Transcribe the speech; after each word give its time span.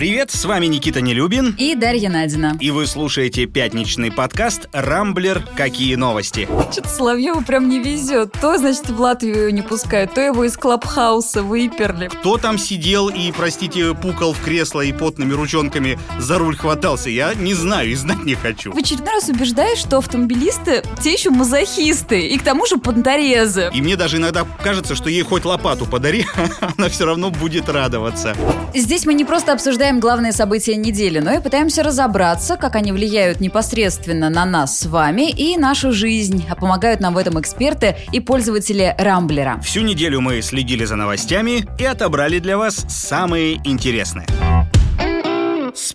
Привет, 0.00 0.30
с 0.30 0.46
вами 0.46 0.64
Никита 0.64 1.02
Нелюбин. 1.02 1.54
И 1.58 1.74
Дарья 1.74 2.08
Надина. 2.08 2.56
И 2.58 2.70
вы 2.70 2.86
слушаете 2.86 3.44
пятничный 3.44 4.10
подкаст 4.10 4.66
«Рамблер. 4.72 5.42
Какие 5.58 5.94
новости?». 5.96 6.48
Что-то 6.72 6.88
Соловьеву 6.88 7.42
прям 7.42 7.68
не 7.68 7.80
везет. 7.80 8.32
То, 8.40 8.56
значит, 8.56 8.88
в 8.88 8.98
Латвию 8.98 9.52
не 9.52 9.60
пускают, 9.60 10.14
то 10.14 10.22
его 10.22 10.44
из 10.44 10.56
Клабхауса 10.56 11.42
выперли. 11.42 12.08
Кто 12.08 12.38
там 12.38 12.56
сидел 12.56 13.08
и, 13.08 13.30
простите, 13.30 13.92
пукал 13.92 14.32
в 14.32 14.40
кресло 14.42 14.80
и 14.80 14.90
потными 14.90 15.34
ручонками 15.34 15.98
за 16.18 16.38
руль 16.38 16.56
хватался, 16.56 17.10
я 17.10 17.34
не 17.34 17.52
знаю 17.52 17.90
и 17.90 17.94
знать 17.94 18.24
не 18.24 18.36
хочу. 18.36 18.72
В 18.72 18.78
очередной 18.78 19.12
раз 19.12 19.28
убеждаешь, 19.28 19.80
что 19.80 19.98
автомобилисты 19.98 20.82
те 21.02 21.12
еще 21.12 21.28
мазохисты, 21.28 22.26
и 22.26 22.38
к 22.38 22.42
тому 22.42 22.64
же 22.64 22.78
понторезы. 22.78 23.70
И 23.74 23.82
мне 23.82 23.96
даже 23.96 24.16
иногда 24.16 24.46
кажется, 24.64 24.94
что 24.94 25.10
ей 25.10 25.24
хоть 25.24 25.44
лопату 25.44 25.84
подари, 25.84 26.24
она 26.78 26.88
все 26.88 27.04
равно 27.04 27.30
будет 27.30 27.68
радоваться. 27.68 28.34
Здесь 28.74 29.04
мы 29.04 29.12
не 29.12 29.26
просто 29.26 29.52
обсуждаем 29.52 29.89
главные 29.98 30.32
события 30.32 30.76
недели, 30.76 31.18
но 31.18 31.32
и 31.32 31.40
пытаемся 31.40 31.82
разобраться, 31.82 32.56
как 32.56 32.76
они 32.76 32.92
влияют 32.92 33.40
непосредственно 33.40 34.30
на 34.30 34.44
нас 34.44 34.78
с 34.78 34.86
вами 34.86 35.30
и 35.30 35.56
нашу 35.56 35.92
жизнь, 35.92 36.46
а 36.48 36.54
помогают 36.54 37.00
нам 37.00 37.14
в 37.14 37.18
этом 37.18 37.40
эксперты 37.40 37.96
и 38.12 38.20
пользователи 38.20 38.94
Рамблера. 38.98 39.60
Всю 39.62 39.80
неделю 39.80 40.20
мы 40.20 40.42
следили 40.42 40.84
за 40.84 40.96
новостями 40.96 41.66
и 41.78 41.84
отобрали 41.84 42.38
для 42.38 42.56
вас 42.56 42.84
самые 42.88 43.60
интересные. 43.64 44.26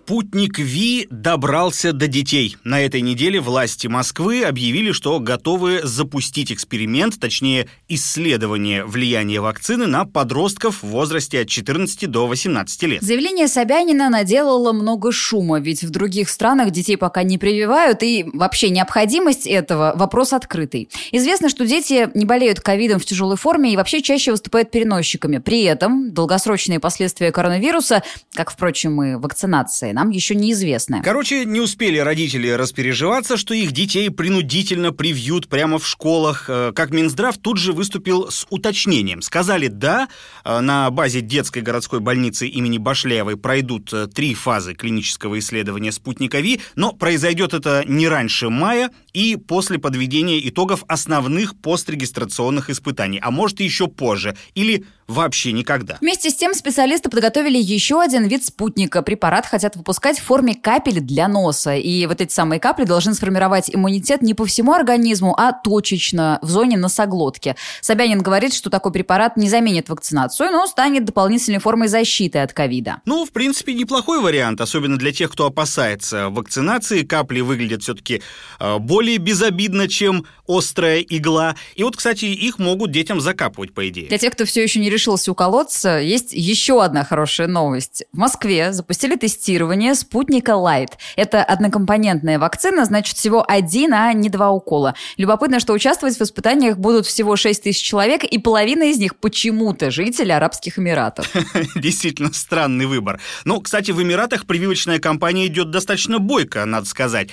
Спутник 0.06 0.60
Ви 0.60 1.08
добрался 1.10 1.92
до 1.92 2.08
детей. 2.08 2.58
На 2.64 2.80
этой 2.80 3.02
неделе 3.02 3.40
власти 3.40 3.88
Москвы 3.88 4.44
объявили, 4.44 4.92
что 4.92 5.20
готовы 5.20 5.82
запустить 5.84 6.52
эксперимент, 6.52 7.20
точнее 7.20 7.68
исследование 7.90 8.86
влияния 8.86 9.42
вакцины 9.42 9.88
на 9.88 10.06
подростков 10.06 10.84
в 10.84 10.88
возрасте 10.90 11.42
от 11.42 11.48
14 11.48 12.08
до 12.12 12.28
18 12.28 12.84
лет. 12.84 13.02
Заявление 13.02 13.48
Собянина 13.48 14.12
наделало 14.12 14.74
много 14.74 15.12
шума, 15.12 15.60
ведь 15.60 15.84
в 15.84 15.90
других 15.90 16.30
странах 16.30 16.70
детей 16.70 16.98
пока 16.98 17.24
не 17.24 17.40
прививают, 17.40 18.04
и 18.04 18.28
вообще 18.32 18.70
необходимость 18.70 19.48
этого– 19.48 19.94
вопрос 19.96 20.34
открытый. 20.34 20.88
Известно, 21.14 21.50
что 21.50 21.66
дети 21.66 22.12
не 22.14 22.26
болеют 22.26 22.60
ковидом 22.60 23.00
в 23.00 23.06
тяжелой 23.06 23.38
форме 23.38 23.74
и 23.74 23.76
вообще 23.76 24.04
чаще 24.04 24.30
выступают 24.30 24.70
переносчиками. 24.70 25.40
При 25.40 25.64
этом 25.64 26.14
долгосрочные 26.14 26.80
последствия 26.80 27.32
коронавируса, 27.32 28.04
как, 28.36 28.52
впрочем, 28.52 29.02
и 29.02 29.16
вакцинации, 29.16 29.95
нам 29.96 30.10
еще 30.10 30.36
неизвестны. 30.36 31.02
Короче, 31.04 31.46
не 31.46 31.62
успели 31.62 31.98
родители 31.98 32.50
распереживаться, 32.50 33.38
что 33.38 33.54
их 33.54 33.72
детей 33.72 34.10
принудительно 34.12 34.92
привьют 34.92 35.48
прямо 35.48 35.80
в 35.80 35.88
школах. 35.88 36.46
Э, 36.50 36.74
как 36.76 36.92
Минздрав 36.92 37.38
тут 37.38 37.58
же 37.58 37.72
выступил 37.72 38.30
с 38.30 38.46
уточнением. 38.50 39.22
Сказали, 39.22 39.68
да, 39.68 40.10
э, 40.44 40.60
на 40.60 40.92
базе 40.92 41.22
детской 41.22 41.62
городской 41.62 42.02
больницы 42.02 42.46
имени 42.46 42.78
Башляевой 42.78 43.38
пройдут 43.38 43.94
э, 43.94 44.08
три 44.08 44.34
фазы 44.34 44.74
клинического 44.74 45.40
исследования 45.40 45.94
спутника 45.94 46.42
Ви, 46.42 46.60
но 46.76 46.92
произойдет 46.92 47.54
это 47.54 47.84
не 47.88 48.10
раньше 48.10 48.50
мая 48.50 48.92
и 49.14 49.38
после 49.38 49.80
подведения 49.80 50.46
итогов 50.46 50.84
основных 50.90 51.58
пострегистрационных 51.58 52.70
испытаний, 52.70 53.20
а 53.22 53.32
может 53.32 53.62
еще 53.62 53.88
позже, 53.88 54.36
или 54.56 54.84
вообще 55.08 55.52
никогда. 55.52 55.98
Вместе 56.02 56.30
с 56.30 56.36
тем 56.36 56.54
специалисты 56.54 57.10
подготовили 57.10 57.58
еще 57.58 58.02
один 58.02 58.26
вид 58.26 58.44
спутника. 58.44 59.02
Препарат 59.02 59.46
хотят 59.46 59.76
выпускать 59.76 60.20
в 60.20 60.24
форме 60.24 60.56
капель 60.56 61.00
для 61.00 61.28
носа. 61.28 61.76
И 61.76 62.06
вот 62.06 62.22
эти 62.22 62.34
самые 62.34 62.60
капли 62.60 62.86
должны 62.86 63.14
сформировать 63.14 63.70
иммунитет 63.74 64.22
не 64.22 64.34
по 64.34 64.46
всему 64.46 64.74
организму, 64.74 65.36
а 65.38 65.54
точечно, 65.54 66.40
в 66.42 66.50
зоне 66.50 66.78
носоглотки. 66.78 67.56
Собянин 67.82 68.22
говорит, 68.22 68.54
что 68.54 68.70
такой 68.70 68.92
препарат 68.92 69.38
не 69.38 69.50
заменит 69.50 69.90
вакцинацию, 69.90 70.52
но 70.52 70.66
станет 70.68 71.06
дополнительной 71.06 71.60
формой 71.60 71.88
защиты 71.88 72.40
от 72.40 72.54
ковида. 72.54 73.02
Ну, 73.06 73.26
в 73.26 73.32
принципе, 73.32 73.74
неплохой 73.74 74.22
вариант, 74.22 74.62
особенно 74.62 74.98
для 74.98 75.12
тех, 75.12 75.32
кто 75.32 75.46
опасается 75.46 76.30
вакцинации. 76.30 77.04
Капли 77.04 77.42
выглядят 77.42 77.84
все-таки 77.84 78.22
э, 78.60 78.78
более 78.80 79.18
безобидно, 79.18 79.88
чем 79.88 80.26
острая 80.48 81.02
игла. 81.02 81.56
И 81.76 81.84
вот, 81.84 81.96
кстати, 81.96 82.26
их 82.26 82.60
могут 82.60 82.92
детям 82.92 83.22
закапывать, 83.22 83.74
по 83.74 83.88
идее. 83.88 84.08
Для 84.08 84.18
тех, 84.18 84.34
кто 84.34 84.46
все 84.46 84.64
еще 84.64 84.80
не 84.80 84.90
решился 84.96 85.32
уколоться, 85.32 86.00
есть 86.00 86.32
еще 86.32 86.84
одна 86.84 87.04
хорошая 87.04 87.48
новость. 87.48 88.06
В 88.12 88.18
Москве 88.18 88.72
запустили 88.72 89.16
тестирование 89.16 89.94
спутника 89.94 90.54
Light. 90.54 90.94
Это 91.16 91.44
однокомпонентная 91.44 92.40
вакцина, 92.40 92.86
значит, 92.86 93.18
всего 93.18 93.46
один, 93.48 93.94
а 93.94 94.14
не 94.14 94.30
два 94.30 94.52
укола. 94.52 94.96
Любопытно, 95.18 95.60
что 95.60 95.74
участвовать 95.74 96.18
в 96.18 96.22
испытаниях 96.22 96.78
будут 96.78 97.06
всего 97.06 97.36
6 97.36 97.64
тысяч 97.64 97.84
человек, 97.84 98.24
и 98.24 98.38
половина 98.40 98.84
из 98.84 98.98
них 98.98 99.18
почему-то 99.18 99.92
жители 99.92 100.32
Арабских 100.32 100.80
Эмиратов. 100.80 101.32
Действительно 101.76 102.32
странный 102.34 102.86
выбор. 102.86 103.20
Ну, 103.44 103.60
кстати, 103.62 103.92
в 103.92 104.02
Эмиратах 104.02 104.46
прививочная 104.46 105.00
кампания 105.00 105.48
идет 105.48 105.72
достаточно 105.72 106.20
бойко, 106.20 106.66
надо 106.66 106.88
сказать. 106.88 107.30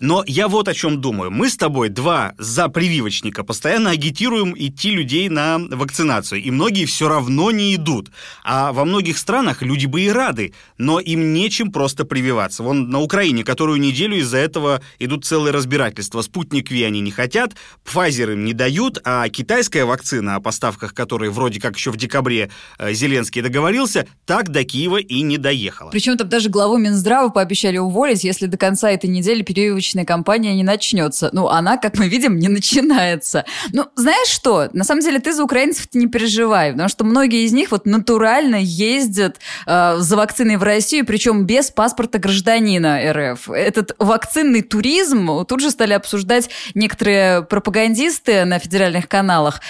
Но 0.00 0.24
я 0.26 0.48
вот 0.48 0.68
о 0.68 0.74
чем 0.74 1.00
думаю. 1.00 1.30
Мы 1.30 1.50
с 1.50 1.56
тобой 1.56 1.90
два 1.90 2.32
за 2.38 2.68
прививочника 2.68 3.44
постоянно 3.44 3.90
агитируем 3.90 4.54
идти 4.56 4.90
людей 4.90 5.28
на 5.28 5.58
вакцинацию, 5.58 6.42
и 6.42 6.50
многие 6.50 6.86
все 6.86 7.01
все 7.02 7.08
равно 7.08 7.50
не 7.50 7.74
идут. 7.74 8.12
А 8.44 8.72
во 8.72 8.84
многих 8.84 9.18
странах 9.18 9.60
люди 9.60 9.86
бы 9.86 10.02
и 10.02 10.08
рады, 10.08 10.54
но 10.78 11.00
им 11.00 11.32
нечем 11.32 11.72
просто 11.72 12.04
прививаться. 12.04 12.62
Вон 12.62 12.90
на 12.90 13.00
Украине, 13.00 13.42
которую 13.42 13.80
неделю 13.80 14.18
из-за 14.18 14.38
этого 14.38 14.80
идут 15.00 15.24
целые 15.24 15.52
разбирательства. 15.52 16.22
Спутник 16.22 16.70
Ви 16.70 16.84
они 16.84 17.00
не 17.00 17.10
хотят, 17.10 17.54
Pfizer 17.84 18.34
им 18.34 18.44
не 18.44 18.52
дают, 18.52 19.00
а 19.02 19.28
китайская 19.30 19.84
вакцина, 19.84 20.36
о 20.36 20.40
поставках 20.40 20.94
которой 20.94 21.30
вроде 21.30 21.60
как 21.60 21.76
еще 21.76 21.90
в 21.90 21.96
декабре 21.96 22.50
э, 22.78 22.92
Зеленский 22.92 23.42
договорился, 23.42 24.06
так 24.24 24.50
до 24.50 24.62
Киева 24.62 24.98
и 24.98 25.22
не 25.22 25.38
доехала. 25.38 25.90
Причем 25.90 26.16
там 26.16 26.28
даже 26.28 26.50
главу 26.50 26.78
Минздрава 26.78 27.30
пообещали 27.30 27.78
уволить, 27.78 28.22
если 28.22 28.46
до 28.46 28.56
конца 28.56 28.92
этой 28.92 29.10
недели 29.10 29.42
прививочная 29.42 30.04
кампания 30.04 30.54
не 30.54 30.62
начнется. 30.62 31.30
Ну, 31.32 31.48
она, 31.48 31.78
как 31.78 31.98
мы 31.98 32.06
видим, 32.06 32.38
не 32.38 32.46
начинается. 32.46 33.44
Ну, 33.72 33.86
знаешь 33.96 34.28
что? 34.28 34.68
На 34.72 34.84
самом 34.84 35.02
деле 35.02 35.18
ты 35.18 35.32
за 35.32 35.42
украинцев 35.42 35.88
не 35.94 36.06
переживай, 36.06 36.70
потому 36.70 36.88
что 36.92 37.04
многие 37.04 37.44
из 37.44 37.52
них 37.52 37.72
вот 37.72 37.86
натурально 37.86 38.56
ездят 38.60 39.38
э, 39.66 39.96
за 39.98 40.16
вакциной 40.16 40.56
в 40.56 40.62
Россию, 40.62 41.06
причем 41.06 41.44
без 41.46 41.70
паспорта 41.70 42.18
гражданина 42.18 43.12
РФ. 43.12 43.50
Этот 43.50 43.96
вакцинный 43.98 44.62
туризм 44.62 45.44
тут 45.46 45.60
же 45.60 45.70
стали 45.70 45.94
обсуждать 45.94 46.50
некоторые 46.74 47.42
пропагандисты 47.42 48.44
на 48.44 48.58
федеральных 48.58 49.08
каналах. 49.08 49.60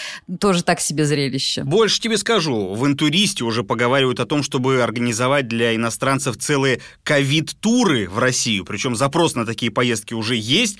Тоже 0.40 0.62
так 0.62 0.80
себе 0.80 1.04
зрелище. 1.06 1.64
Больше 1.64 2.00
тебе 2.00 2.18
скажу, 2.18 2.74
в 2.74 2.86
интуристе 2.86 3.44
уже 3.44 3.62
поговаривают 3.62 4.20
о 4.20 4.26
том, 4.26 4.42
чтобы 4.42 4.82
организовать 4.82 5.48
для 5.48 5.74
иностранцев 5.74 6.36
целые 6.36 6.80
ковид-туры 7.04 8.08
в 8.08 8.18
Россию. 8.18 8.64
Причем 8.64 8.96
запрос 8.96 9.34
на 9.34 9.46
такие 9.46 9.70
поездки 9.70 10.14
уже 10.14 10.34
есть. 10.36 10.78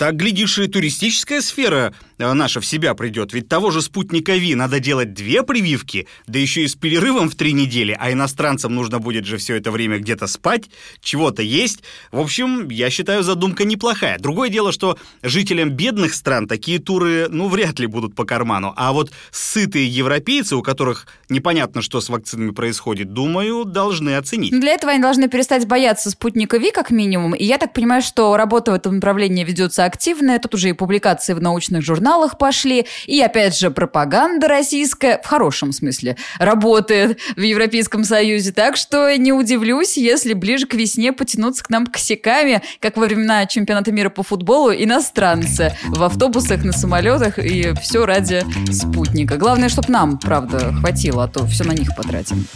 Так, 0.00 0.16
глядишь, 0.16 0.58
и 0.58 0.66
туристическая 0.66 1.42
сфера 1.42 1.92
э, 2.16 2.32
наша 2.32 2.62
в 2.62 2.66
себя 2.66 2.94
придет. 2.94 3.34
Ведь 3.34 3.48
того 3.48 3.70
же 3.70 3.82
спутника 3.82 4.34
Ви 4.34 4.54
надо 4.54 4.80
делать 4.80 5.12
две 5.12 5.42
прививки, 5.42 5.79
да 6.26 6.38
еще 6.38 6.62
и 6.62 6.68
с 6.68 6.74
перерывом 6.74 7.28
в 7.28 7.34
три 7.34 7.52
недели, 7.52 7.96
а 7.98 8.12
иностранцам 8.12 8.74
нужно 8.74 8.98
будет 8.98 9.24
же 9.24 9.36
все 9.36 9.56
это 9.56 9.70
время 9.70 9.98
где-то 9.98 10.26
спать, 10.26 10.64
чего-то 11.00 11.42
есть. 11.42 11.82
В 12.12 12.20
общем, 12.20 12.68
я 12.70 12.90
считаю, 12.90 13.22
задумка 13.22 13.64
неплохая. 13.64 14.18
Другое 14.18 14.48
дело, 14.48 14.72
что 14.72 14.98
жителям 15.22 15.70
бедных 15.70 16.14
стран 16.14 16.46
такие 16.46 16.78
туры, 16.78 17.26
ну, 17.28 17.48
вряд 17.48 17.78
ли 17.78 17.86
будут 17.86 18.14
по 18.14 18.24
карману. 18.24 18.72
А 18.76 18.92
вот 18.92 19.10
сытые 19.30 19.86
европейцы, 19.86 20.56
у 20.56 20.62
которых 20.62 21.06
непонятно, 21.28 21.82
что 21.82 22.00
с 22.00 22.08
вакцинами 22.08 22.50
происходит, 22.50 23.12
думаю, 23.12 23.64
должны 23.64 24.16
оценить. 24.16 24.58
Для 24.58 24.72
этого 24.72 24.92
они 24.92 25.02
должны 25.02 25.28
перестать 25.28 25.66
бояться 25.66 26.10
спутника 26.10 26.58
Ви, 26.58 26.70
как 26.70 26.90
минимум. 26.90 27.34
И 27.34 27.44
я 27.44 27.58
так 27.58 27.72
понимаю, 27.72 28.02
что 28.02 28.36
работа 28.36 28.72
в 28.72 28.74
этом 28.74 28.96
направлении 28.96 29.44
ведется 29.44 29.84
активная. 29.84 30.38
Тут 30.38 30.54
уже 30.54 30.70
и 30.70 30.72
публикации 30.72 31.34
в 31.34 31.40
научных 31.40 31.82
журналах 31.82 32.38
пошли. 32.38 32.86
И, 33.06 33.20
опять 33.20 33.56
же, 33.58 33.70
пропаганда 33.70 34.48
российская, 34.48 35.20
в 35.22 35.26
хорошем 35.26 35.69
смысле, 35.72 36.16
работает 36.38 37.18
в 37.36 37.40
Европейском 37.40 38.04
Союзе. 38.04 38.52
Так 38.52 38.76
что 38.76 39.14
не 39.16 39.32
удивлюсь, 39.32 39.96
если 39.96 40.34
ближе 40.34 40.66
к 40.66 40.74
весне 40.74 41.12
потянуться 41.12 41.64
к 41.64 41.70
нам 41.70 41.86
косяками, 41.86 42.62
как 42.80 42.96
во 42.96 43.06
времена 43.06 43.46
чемпионата 43.46 43.92
мира 43.92 44.10
по 44.10 44.22
футболу, 44.22 44.72
иностранцы 44.72 45.74
в 45.88 46.02
автобусах, 46.02 46.64
на 46.64 46.72
самолетах 46.72 47.38
и 47.38 47.72
все 47.80 48.06
ради 48.06 48.44
спутника. 48.72 49.36
Главное, 49.36 49.68
чтобы 49.68 49.90
нам, 49.90 50.18
правда, 50.18 50.72
хватило, 50.72 51.24
а 51.24 51.28
то 51.28 51.46
все 51.46 51.64
на 51.64 51.72
них 51.72 51.90
потратим. 51.96 52.46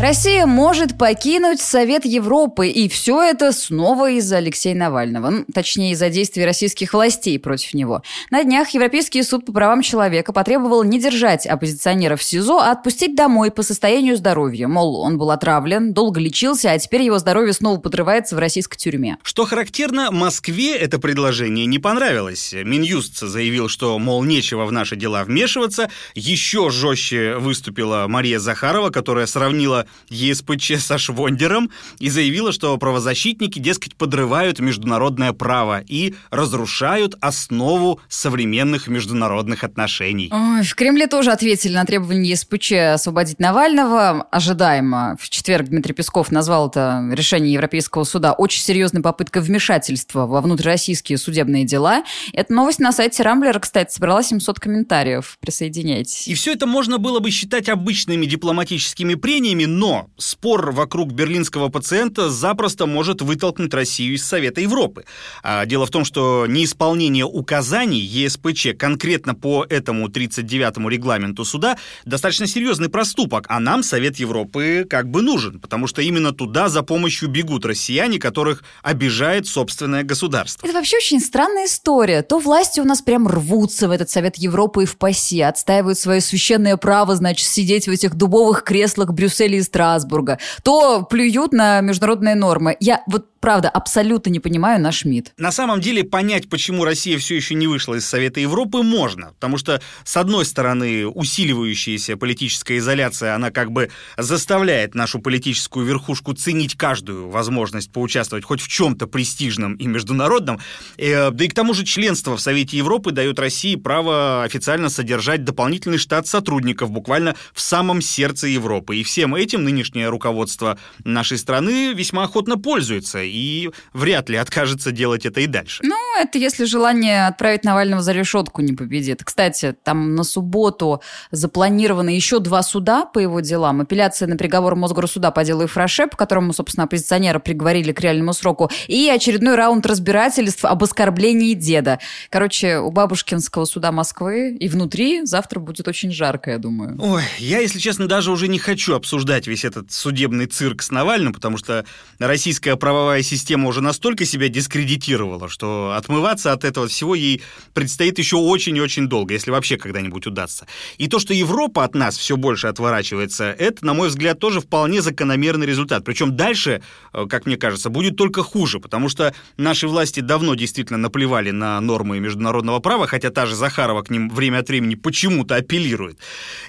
Россия 0.00 0.46
может 0.46 0.96
покинуть 0.96 1.60
Совет 1.60 2.06
Европы, 2.06 2.68
и 2.68 2.88
все 2.88 3.22
это 3.22 3.52
снова 3.52 4.10
из-за 4.12 4.38
Алексея 4.38 4.74
Навального. 4.74 5.28
Ну, 5.28 5.44
точнее, 5.52 5.92
из-за 5.92 6.08
действий 6.08 6.46
российских 6.46 6.94
властей 6.94 7.38
против 7.38 7.74
него. 7.74 8.02
На 8.30 8.42
днях 8.42 8.70
Европейский 8.70 9.22
суд 9.22 9.44
по 9.44 9.52
правам 9.52 9.82
человека 9.82 10.32
потребовал 10.32 10.84
не 10.84 10.98
держать 10.98 11.44
оппозиционера 11.44 12.16
в 12.16 12.22
СИЗО, 12.22 12.60
а 12.60 12.72
отпустить 12.72 13.14
домой 13.14 13.50
по 13.50 13.62
состоянию 13.62 14.16
здоровья. 14.16 14.68
Мол, 14.68 15.00
он 15.02 15.18
был 15.18 15.30
отравлен, 15.32 15.92
долго 15.92 16.18
лечился, 16.18 16.70
а 16.70 16.78
теперь 16.78 17.02
его 17.02 17.18
здоровье 17.18 17.52
снова 17.52 17.78
подрывается 17.78 18.36
в 18.36 18.38
российской 18.38 18.78
тюрьме. 18.78 19.18
Что 19.22 19.44
характерно, 19.44 20.10
Москве 20.10 20.76
это 20.76 20.98
предложение 20.98 21.66
не 21.66 21.78
понравилось. 21.78 22.54
Минюст 22.54 23.18
заявил, 23.18 23.68
что, 23.68 23.98
мол, 23.98 24.24
нечего 24.24 24.64
в 24.64 24.72
наши 24.72 24.96
дела 24.96 25.24
вмешиваться. 25.24 25.90
Еще 26.14 26.70
жестче 26.70 27.34
выступила 27.34 28.06
Мария 28.08 28.38
Захарова, 28.38 28.88
которая 28.88 29.26
сравнила 29.26 29.86
ЕСПЧ 30.08 30.78
со 30.78 30.98
Швондером 30.98 31.70
и 31.98 32.10
заявила, 32.10 32.52
что 32.52 32.76
правозащитники, 32.78 33.58
дескать, 33.58 33.96
подрывают 33.96 34.60
международное 34.60 35.32
право 35.32 35.82
и 35.86 36.14
разрушают 36.30 37.16
основу 37.20 38.00
современных 38.08 38.88
международных 38.88 39.64
отношений. 39.64 40.30
Ой, 40.32 40.62
в 40.62 40.74
Кремле 40.74 41.06
тоже 41.06 41.30
ответили 41.30 41.74
на 41.74 41.84
требование 41.84 42.30
ЕСПЧ 42.30 42.72
освободить 42.94 43.38
Навального. 43.38 44.22
Ожидаемо. 44.30 45.16
В 45.20 45.28
четверг 45.28 45.68
Дмитрий 45.68 45.94
Песков 45.94 46.30
назвал 46.30 46.68
это 46.68 47.08
решение 47.12 47.52
Европейского 47.52 48.04
суда 48.04 48.32
очень 48.32 48.62
серьезной 48.62 49.02
попыткой 49.02 49.42
вмешательства 49.42 50.26
во 50.26 50.40
внутрироссийские 50.40 51.18
судебные 51.18 51.64
дела. 51.64 52.04
Эта 52.32 52.52
новость 52.52 52.78
на 52.78 52.92
сайте 52.92 53.22
Рамблера, 53.22 53.58
кстати, 53.58 53.92
собрала 53.92 54.22
700 54.22 54.58
комментариев. 54.60 55.38
Присоединяйтесь. 55.40 56.28
И 56.28 56.34
все 56.34 56.52
это 56.52 56.66
можно 56.66 56.98
было 56.98 57.20
бы 57.20 57.30
считать 57.30 57.68
обычными 57.68 58.26
дипломатическими 58.26 59.14
прениями, 59.14 59.64
но 59.80 60.10
спор 60.18 60.72
вокруг 60.72 61.10
берлинского 61.12 61.70
пациента 61.70 62.28
запросто 62.28 62.84
может 62.84 63.22
вытолкнуть 63.22 63.72
Россию 63.72 64.16
из 64.16 64.26
Совета 64.26 64.60
Европы. 64.60 65.06
А 65.42 65.64
дело 65.64 65.86
в 65.86 65.90
том, 65.90 66.04
что 66.04 66.44
неисполнение 66.46 67.24
указаний 67.24 67.98
ЕСПЧ 67.98 68.76
конкретно 68.78 69.34
по 69.34 69.64
этому 69.66 70.08
39-му 70.08 70.90
регламенту 70.90 71.46
суда 71.46 71.78
достаточно 72.04 72.46
серьезный 72.46 72.90
проступок, 72.90 73.46
а 73.48 73.58
нам 73.58 73.82
Совет 73.82 74.16
Европы 74.16 74.86
как 74.88 75.08
бы 75.08 75.22
нужен, 75.22 75.58
потому 75.58 75.86
что 75.86 76.02
именно 76.02 76.32
туда 76.32 76.68
за 76.68 76.82
помощью 76.82 77.30
бегут 77.30 77.64
россияне, 77.64 78.18
которых 78.18 78.62
обижает 78.82 79.46
собственное 79.46 80.02
государство. 80.02 80.66
Это 80.66 80.74
вообще 80.74 80.98
очень 80.98 81.20
странная 81.20 81.64
история. 81.64 82.20
То 82.20 82.38
власти 82.38 82.80
у 82.80 82.84
нас 82.84 83.00
прям 83.00 83.26
рвутся 83.26 83.88
в 83.88 83.92
этот 83.92 84.10
Совет 84.10 84.36
Европы 84.36 84.82
и 84.82 84.86
в 84.86 84.98
ПАСИ, 84.98 85.40
отстаивают 85.40 85.98
свое 85.98 86.20
священное 86.20 86.76
право, 86.76 87.16
значит, 87.16 87.48
сидеть 87.48 87.88
в 87.88 87.90
этих 87.90 88.14
дубовых 88.14 88.62
креслах 88.62 89.14
Брюсселя 89.14 89.56
и 89.56 89.69
Страсбурга, 89.70 90.38
то 90.64 91.02
плюют 91.04 91.52
на 91.52 91.80
международные 91.80 92.34
нормы. 92.34 92.76
Я 92.80 93.02
вот 93.06 93.39
правда, 93.40 93.68
абсолютно 93.68 94.30
не 94.30 94.38
понимаю 94.38 94.80
наш 94.80 95.04
МИД. 95.04 95.32
На 95.38 95.50
самом 95.50 95.80
деле 95.80 96.04
понять, 96.04 96.48
почему 96.48 96.84
Россия 96.84 97.18
все 97.18 97.36
еще 97.36 97.54
не 97.54 97.66
вышла 97.66 97.94
из 97.94 98.06
Совета 98.06 98.40
Европы, 98.40 98.82
можно. 98.82 99.32
Потому 99.34 99.56
что, 99.58 99.80
с 100.04 100.16
одной 100.16 100.44
стороны, 100.44 101.06
усиливающаяся 101.06 102.16
политическая 102.16 102.78
изоляция, 102.78 103.34
она 103.34 103.50
как 103.50 103.72
бы 103.72 103.90
заставляет 104.16 104.94
нашу 104.94 105.20
политическую 105.20 105.86
верхушку 105.86 106.34
ценить 106.34 106.76
каждую 106.76 107.30
возможность 107.30 107.90
поучаствовать 107.92 108.44
хоть 108.44 108.60
в 108.60 108.68
чем-то 108.68 109.06
престижном 109.06 109.74
и 109.74 109.86
международном. 109.86 110.60
Э, 110.98 111.30
да 111.30 111.44
и 111.44 111.48
к 111.48 111.54
тому 111.54 111.74
же 111.74 111.84
членство 111.84 112.36
в 112.36 112.40
Совете 112.40 112.76
Европы 112.76 113.10
дает 113.10 113.38
России 113.38 113.76
право 113.76 114.44
официально 114.44 114.90
содержать 114.90 115.44
дополнительный 115.44 115.98
штат 115.98 116.26
сотрудников 116.26 116.90
буквально 116.90 117.34
в 117.54 117.60
самом 117.60 118.02
сердце 118.02 118.48
Европы. 118.48 118.96
И 118.96 119.02
всем 119.02 119.34
этим 119.34 119.64
нынешнее 119.64 120.08
руководство 120.08 120.78
нашей 121.04 121.38
страны 121.38 121.94
весьма 121.94 122.24
охотно 122.24 122.58
пользуется 122.58 123.29
и 123.30 123.70
вряд 123.92 124.28
ли 124.28 124.36
откажется 124.36 124.92
делать 124.92 125.26
это 125.26 125.40
и 125.40 125.46
дальше. 125.46 125.82
Ну, 125.84 125.96
это 126.18 126.38
если 126.38 126.64
желание 126.64 127.26
отправить 127.26 127.64
Навального 127.64 128.02
за 128.02 128.12
решетку 128.12 128.62
не 128.62 128.72
победит. 128.72 129.24
Кстати, 129.24 129.74
там 129.82 130.14
на 130.14 130.24
субботу 130.24 131.02
запланировано 131.30 132.10
еще 132.10 132.38
два 132.40 132.62
суда 132.62 133.04
по 133.04 133.18
его 133.18 133.40
делам. 133.40 133.80
Апелляция 133.80 134.28
на 134.28 134.36
приговор 134.36 134.76
Мосгорсуда 134.76 135.30
по 135.30 135.44
делу 135.44 135.64
Ифраше, 135.64 136.06
по 136.06 136.16
которому, 136.16 136.52
собственно, 136.52 136.84
оппозиционера 136.84 137.38
приговорили 137.38 137.92
к 137.92 138.00
реальному 138.00 138.32
сроку, 138.32 138.70
и 138.86 139.08
очередной 139.08 139.54
раунд 139.54 139.86
разбирательств 139.86 140.64
об 140.64 140.82
оскорблении 140.82 141.54
деда. 141.54 141.98
Короче, 142.30 142.78
у 142.78 142.90
Бабушкинского 142.90 143.64
суда 143.64 143.92
Москвы 143.92 144.56
и 144.56 144.68
внутри 144.68 145.24
завтра 145.24 145.60
будет 145.60 145.88
очень 145.88 146.10
жарко, 146.10 146.50
я 146.50 146.58
думаю. 146.58 146.96
Ой, 146.98 147.22
я, 147.38 147.60
если 147.60 147.78
честно, 147.78 148.06
даже 148.06 148.30
уже 148.30 148.48
не 148.48 148.58
хочу 148.58 148.94
обсуждать 148.94 149.46
весь 149.46 149.64
этот 149.64 149.92
судебный 149.92 150.46
цирк 150.46 150.82
с 150.82 150.90
Навальным, 150.90 151.32
потому 151.32 151.56
что 151.56 151.84
российская 152.18 152.76
правовая 152.76 153.19
правовая 153.20 153.22
система 153.22 153.68
уже 153.68 153.80
настолько 153.80 154.24
себя 154.24 154.48
дискредитировала, 154.48 155.48
что 155.48 155.94
отмываться 155.96 156.52
от 156.52 156.64
этого 156.64 156.86
всего 156.86 157.14
ей 157.14 157.42
предстоит 157.74 158.18
еще 158.18 158.36
очень 158.36 158.76
и 158.76 158.80
очень 158.80 159.08
долго, 159.08 159.34
если 159.34 159.52
вообще 159.52 159.76
когда-нибудь 159.76 160.26
удастся. 160.26 160.66
И 160.98 161.08
то, 161.08 161.18
что 161.18 161.34
Европа 161.34 161.84
от 161.84 161.94
нас 161.94 162.18
все 162.18 162.36
больше 162.36 162.68
отворачивается, 162.68 163.44
это, 163.44 163.84
на 163.84 163.94
мой 163.94 164.08
взгляд, 164.08 164.38
тоже 164.38 164.60
вполне 164.60 165.02
закономерный 165.02 165.66
результат. 165.66 166.04
Причем 166.04 166.36
дальше, 166.36 166.82
э, 167.12 167.26
как 167.28 167.46
мне 167.46 167.56
кажется, 167.56 167.90
будет 167.90 168.16
только 168.16 168.42
хуже, 168.42 168.78
потому 168.78 169.08
что 169.08 169.32
наши 169.56 169.86
власти 169.86 170.20
давно 170.20 170.54
действительно 170.54 170.98
наплевали 170.98 171.52
на 171.52 171.80
нормы 171.80 172.20
международного 172.20 172.80
права, 172.80 173.06
хотя 173.06 173.30
та 173.30 173.46
же 173.46 173.54
Захарова 173.54 174.02
к 174.02 174.10
ним 174.10 174.30
время 174.30 174.60
от 174.60 174.68
времени 174.68 174.94
почему-то 174.94 175.56
апеллирует. 175.56 176.18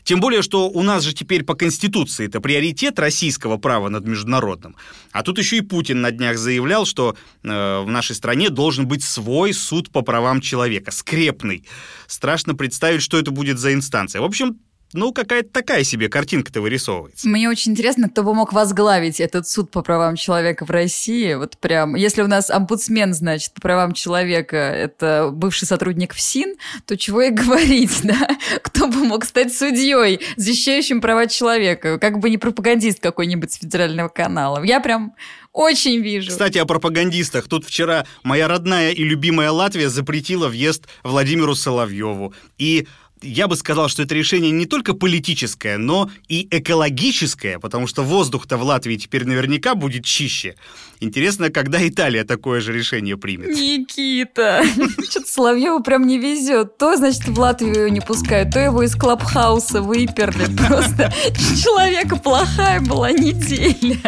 Тем 0.04 0.20
более, 0.20 0.42
что 0.42 0.70
у 0.70 0.84
нас 0.84 1.04
же 1.04 1.14
теперь 1.14 1.44
по 1.44 1.54
Конституции 1.54 2.28
это 2.28 2.42
приоритет 2.42 3.00
российского 3.00 3.58
права 3.58 3.90
над 3.90 4.06
международным. 4.06 4.76
А 5.12 5.24
тут 5.24 5.38
еще 5.38 5.58
и 5.58 5.62
Путин 5.62 6.02
на 6.02 6.12
днях 6.12 6.38
заявлял, 6.42 6.86
что 6.86 7.16
э, 7.44 7.48
в 7.48 7.88
нашей 7.88 8.16
стране 8.16 8.50
должен 8.50 8.88
быть 8.88 9.04
свой 9.04 9.54
суд 9.54 9.92
по 9.92 10.02
правам 10.02 10.42
человека, 10.42 10.92
скрепный. 10.92 11.66
Страшно 12.08 12.56
представить, 12.56 13.02
что 13.02 13.18
это 13.18 13.32
будет 13.32 13.60
за 13.60 13.74
инстанция. 13.74 14.22
В 14.22 14.26
общем, 14.26 14.58
ну, 14.94 15.14
какая-то 15.14 15.50
такая 15.50 15.84
себе 15.84 16.10
картинка-то 16.10 16.62
вырисовывается. 16.62 17.28
Мне 17.28 17.50
очень 17.50 17.72
интересно, 17.72 18.10
кто 18.10 18.24
бы 18.24 18.34
мог 18.34 18.52
возглавить 18.52 19.20
этот 19.22 19.48
суд 19.48 19.72
по 19.72 19.82
правам 19.82 20.16
человека 20.16 20.66
в 20.66 20.70
России. 20.70 21.34
Вот 21.34 21.58
прям, 21.58 21.96
если 21.96 22.22
у 22.22 22.28
нас 22.28 22.50
омбудсмен, 22.50 23.14
значит, 23.14 23.54
по 23.54 23.62
правам 23.62 23.94
человека, 23.94 24.58
это 24.58 25.30
бывший 25.32 25.66
сотрудник 25.66 26.14
ФСИН, 26.14 26.56
то 26.86 26.98
чего 26.98 27.22
и 27.22 27.30
говорить, 27.32 28.02
да? 28.04 28.28
Кто 28.62 28.88
бы 28.88 29.06
мог 29.06 29.24
стать 29.24 29.54
судьей, 29.54 30.20
защищающим 30.36 31.00
права 31.00 31.28
человека? 31.28 31.98
Как 31.98 32.20
бы 32.20 32.30
не 32.30 32.38
пропагандист 32.38 33.00
какой-нибудь 33.00 33.54
с 33.54 33.60
федерального 33.60 34.10
канала. 34.10 34.62
Я 34.64 34.82
прям 34.82 35.14
очень 35.54 36.02
вижу. 36.02 36.30
Кстати, 36.30 36.58
о 36.58 36.66
пропагандистах. 36.66 37.48
Тут 37.48 37.66
вчера 37.66 38.06
моя 38.24 38.48
родная 38.48 38.92
и 38.92 39.04
любимая 39.04 39.52
Латвия 39.52 39.90
запретила 39.90 40.48
въезд 40.48 40.88
Владимиру 41.04 41.56
Соловьеву. 41.56 42.34
И 42.58 42.88
я 43.22 43.48
бы 43.48 43.56
сказал, 43.56 43.88
что 43.88 44.04
это 44.04 44.16
решение 44.16 44.52
не 44.52 44.66
только 44.66 44.94
политическое, 44.94 45.78
но 45.78 46.10
и 46.28 46.48
экологическое, 46.50 47.60
потому 47.60 47.86
что 47.88 48.02
воздух-то 48.04 48.58
в 48.58 48.64
Латвии 48.64 48.96
теперь 48.96 49.26
наверняка 49.26 49.76
будет 49.76 50.06
чище. 50.06 50.56
Интересно, 51.00 51.50
когда 51.50 51.88
Италия 51.88 52.24
такое 52.24 52.62
же 52.62 52.74
решение 52.74 53.18
примет. 53.18 53.50
Никита, 53.50 54.64
что-то 55.10 55.28
Соловьеву 55.28 55.84
прям 55.84 56.08
не 56.08 56.18
везет. 56.18 56.78
То, 56.78 56.98
значит, 56.98 57.28
в 57.28 57.40
Латвию 57.40 57.92
не 57.92 58.02
пускают, 58.02 58.52
то 58.52 58.60
его 58.60 58.84
из 58.84 58.96
клабхауса 58.96 59.82
выперли. 59.82 60.46
Просто 60.68 61.14
человека 61.62 62.16
плохая 62.16 62.82
была 62.82 63.12
неделя. 63.12 64.00